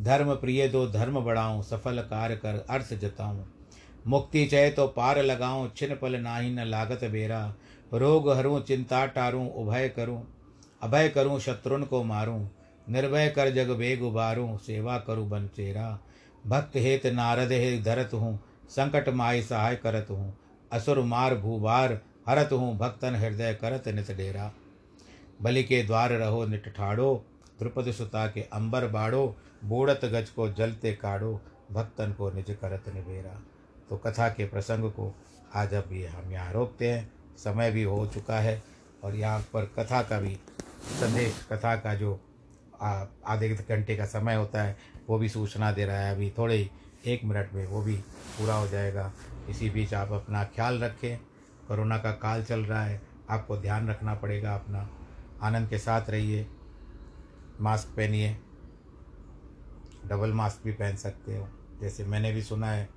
धर्म 0.00 0.34
प्रिय 0.34 0.68
दो 0.68 0.86
धर्म 0.86 1.20
बढ़ाऊँ, 1.20 1.62
सफल 1.62 1.98
कार्य 2.00 2.36
कर 2.36 2.64
अर्थ 2.70 2.94
जताऊँ। 2.94 3.44
मुक्ति 4.06 4.46
चय 4.46 4.70
तो 4.70 4.86
पार 4.86 5.22
लगाऊँ 5.22 5.70
छिन 5.76 5.94
पल 5.94 6.20
नाही 6.20 6.50
न 6.50 6.64
लागत 6.64 7.04
बेरा। 7.04 7.54
रोग 7.94 8.30
हरूँ, 8.30 8.60
चिंता 8.60 9.06
टारूँ, 9.06 9.48
उभय 9.50 9.88
करूँ। 9.88 10.22
अभय 10.82 11.08
करूँ, 11.08 11.38
शत्रुन 11.40 11.84
को 11.84 12.02
मारूँ। 12.04 12.50
निर्भय 12.88 13.28
कर 13.28 13.50
जग 13.50 13.70
वेग 13.70 14.02
उबारूँ 14.02 14.56
सेवा 14.58 14.98
करूँ 14.98 15.28
बन 15.28 15.46
चेरा। 15.46 15.98
भक्त 16.46 16.76
हेत 16.76 17.06
नारद 17.06 17.52
हे 17.52 17.78
धरत 17.82 18.10
हूँ, 18.14 18.38
संकट 18.68 19.08
माय 19.08 19.42
सहाय 19.42 19.76
करत 19.76 20.06
हूँ। 20.10 20.34
असुर 20.72 21.00
मार 21.00 21.34
भूभार 21.34 22.00
हरत 22.26 22.52
हूँ, 22.52 22.76
भक्तन 22.78 23.14
हृदय 23.14 23.52
करत 23.54 23.88
नित 23.88 24.10
डेरा। 24.10 24.50
बलि 25.42 25.62
के 25.64 25.82
द्वार 25.82 26.12
रहो, 26.12 26.44
निट 26.46 26.68
ठाड़ो। 26.68 27.14
द्रुपद 27.58 27.90
सुता 27.92 28.26
के 28.26 28.40
अंबर 28.42 28.86
बाड़ो। 28.88 29.36
बूढ़त 29.64 30.04
गज 30.04 30.30
को 30.30 30.48
जलते 30.50 30.92
काड़ो। 30.94 31.40
भक्तन 31.72 32.12
को 32.12 32.30
निज 32.30 32.50
करत 32.60 32.84
निबेरा 32.94 33.40
तो 33.90 33.96
कथा 33.96 34.28
के 34.28 34.44
प्रसंग 34.46 34.90
को 34.90 35.12
आज 35.54 35.74
अब 35.74 35.92
ये 35.92 36.06
हम 36.06 36.32
यहाँ 36.32 36.52
रोकते 36.52 36.90
हैं। 36.90 37.08
समय 37.38 37.70
भी 37.70 37.82
हो 37.82 38.06
चुका 38.06 38.38
है 38.40 38.62
और 39.04 39.14
यहाँ 39.14 39.40
पर 39.52 39.64
कथा 39.78 40.02
का 40.02 40.18
भी 40.20 40.34
संदेश, 40.90 41.34
कथा 41.52 41.74
का 41.76 41.94
जो 41.94 42.12
आधे 42.80 43.48
घंटे 43.50 43.96
का 43.96 44.04
समय 44.06 44.34
होता 44.34 44.62
है, 44.62 44.76
वो 45.08 45.18
भी 45.18 45.28
सूचना 45.28 45.70
दे 45.72 45.84
रहा 45.84 45.98
है। 45.98 46.14
अभी 46.14 46.30
थोड़े 46.38 46.56
ही, 46.56 46.68
एक 47.06 47.24
मिनट 47.24 47.52
में 47.54 47.66
वो 47.66 47.82
भी 47.82 47.94
पूरा 48.38 48.54
हो 48.54 48.68
जाएगा। 48.68 49.12
इसी 49.50 49.70
बीच 49.70 49.94
आप 49.94 50.12
अपना 50.12 50.44
ख्याल 50.46 50.78
रखें। 50.80 51.18
कोरोना 51.68 51.98
का 51.98 52.10
काल 52.12 52.44
चल 52.44 52.60
रहा 52.60 52.82
है, 52.82 53.02
आपको 53.30 53.56
ध्यान 53.56 53.88
रखना 53.88 54.14
पड़ेगा 54.14 54.54
अपना। 54.54 54.88
आनंद 55.42 55.68
के 55.68 55.78
साथ 55.78 56.10
रहिए, 56.10 56.46
मास्क 57.60 57.88
पहनिए, 57.88 58.36
डबल 60.06 60.32
मास्क 60.32 60.64
भी 60.64 60.72
पहन 60.72 60.96
सकते 60.96 61.36
हो, 61.36 61.48
जैसे 61.80 62.04
मैंने 62.04 62.32
भी 62.32 62.42
सुना 62.42 62.70
है। 62.70 62.88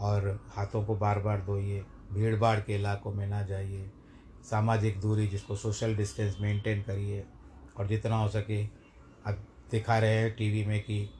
और 0.00 0.46
हाथों 0.48 0.84
को 0.84 0.96
बार 0.96 1.18
बार 1.18 1.40
धोइए 1.40 1.84
भीड़ 2.12 2.36
भाड़ 2.36 2.60
के 2.60 2.74
इलाकों 2.74 3.12
में 3.12 3.26
ना 3.26 3.42
जाइए, 3.42 3.90
सामाजिक 4.50 5.00
दूरी 5.00 5.26
जिसको 5.26 5.56
सोशल 5.56 5.96
डिस्टेंस 5.96 6.36
मेंटेन 6.40 6.82
करिए, 6.82 7.24
और 7.76 7.86
जितना 7.86 8.16
हो 8.16 8.28
सके, 8.28 8.64
अब 9.26 9.46
दिखा 9.70 9.98
रहे 9.98 10.14
हैं 10.14 10.36
टीवी 10.36 10.64
में 10.64 10.80
कि 10.80 11.10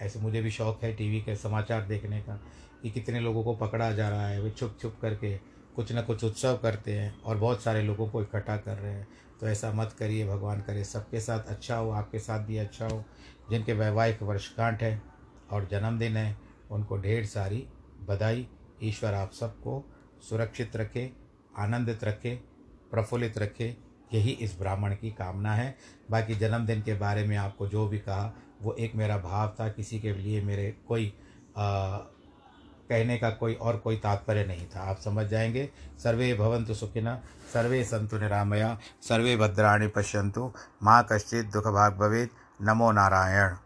ऐसे 0.00 0.20
मुझे 0.20 0.42
भी 0.42 0.50
शौक़ 0.50 0.84
है 0.84 0.92
टीवी 0.96 1.20
के 1.20 1.36
समाचार 1.36 1.82
देखने 1.82 2.20
का, 2.20 2.40
कि 2.82 2.90
कितने 2.90 3.20
लोगों 3.20 3.44
को 3.44 3.54
पकड़ा 3.54 3.92
जा 3.92 4.08
रहा 4.08 4.26
है, 4.26 4.42
वे 4.42 4.50
छुप 4.50 4.76
छुप 4.82 4.96
करके 5.02 5.53
कुछ 5.76 5.92
ना 5.92 6.02
कुछ 6.02 6.24
उत्सव 6.24 6.58
करते 6.62 6.98
हैं 6.98 7.22
और 7.22 7.36
बहुत 7.36 7.62
सारे 7.62 7.82
लोगों 7.82 8.08
को 8.08 8.22
इकट्ठा 8.22 8.56
कर 8.56 8.78
रहे 8.78 8.92
हैं। 8.92 9.08
तो 9.40 9.48
ऐसा 9.48 9.72
मत 9.72 9.94
करिए 9.98 10.26
भगवान 10.26 10.60
करे 10.60 10.84
सबके 10.84 11.20
साथ 11.20 11.40
अच्छा 11.40 11.76
हो 11.76 11.90
आपके 11.90 12.18
साथ 12.18 12.46
भी 12.46 12.56
अच्छा 12.56 12.88
हो। 12.88 13.04
जिनके 13.50 13.72
वैवाहिक 13.72 14.22
वर्षगांठ 14.22 14.82
है 14.82 15.02
और 15.50 15.68
जन्मदिन 15.70 16.16
है 16.16 16.36
उनको 16.70 16.96
ढेर 16.96 17.26
सारी 17.26 17.66
बधाई। 18.08 18.46
ईश्वर 18.82 19.14
आप 19.14 19.32
सबको 19.32 19.84
सुरक्षित 20.28 20.76
रखे 20.76 21.10
आनंदित 21.58 22.04
रखे 22.04 22.34
प्रफुल्लित 22.90 23.38
रखे। 23.38 23.76
यही 24.14 24.30
इस 24.30 24.58
ब्राह्मण 24.58 24.94
की 24.94 25.10
कामना 25.10 25.54
है। 25.54 25.76
बाकी 26.10 26.34
जन्मदिन 26.34 26.82
के 26.82 26.94
बारे 26.94 27.24
में 27.24 27.36
आपको 27.36 27.68
जो 27.68 27.86
भी 27.88 27.98
कहा 27.98 28.32
वो 28.62 28.72
एक 28.74 28.94
मेरा 28.94 29.16
भाव 29.18 29.54
था 29.60 29.68
किसी 29.68 30.00
के 30.00 30.12
लिए 30.14 30.40
मेरे 30.42 30.70
कोई 30.88 31.12
आ, 31.56 31.98
कहने 32.88 33.18
का 33.18 33.30
कोई 33.30 33.54
और 33.54 33.76
कोई 33.76 33.96
तात्पर्य 33.96 34.44
नहीं 34.44 34.66
था। 34.66 34.80
आप 34.80 35.00
समझ 35.00 35.26
जाएँगे। 35.26 35.70
सर्वे 35.98 36.34
भवंतु 36.34 36.74
सुखिना 36.74 37.20
सर्वे 37.52 37.84
संतु 37.84 38.18
निरामया, 38.18 38.78
सर्वे 39.02 39.36
भद्राणी 39.36 39.86
पश्यंतु 39.86 40.52
माँ 40.82 41.06
कश्चित 41.12 41.46
दुख 41.46 41.66
भाग 41.66 41.92
भवेद 41.92 42.28
नमो 42.62 42.92
नारायण। 42.92 43.56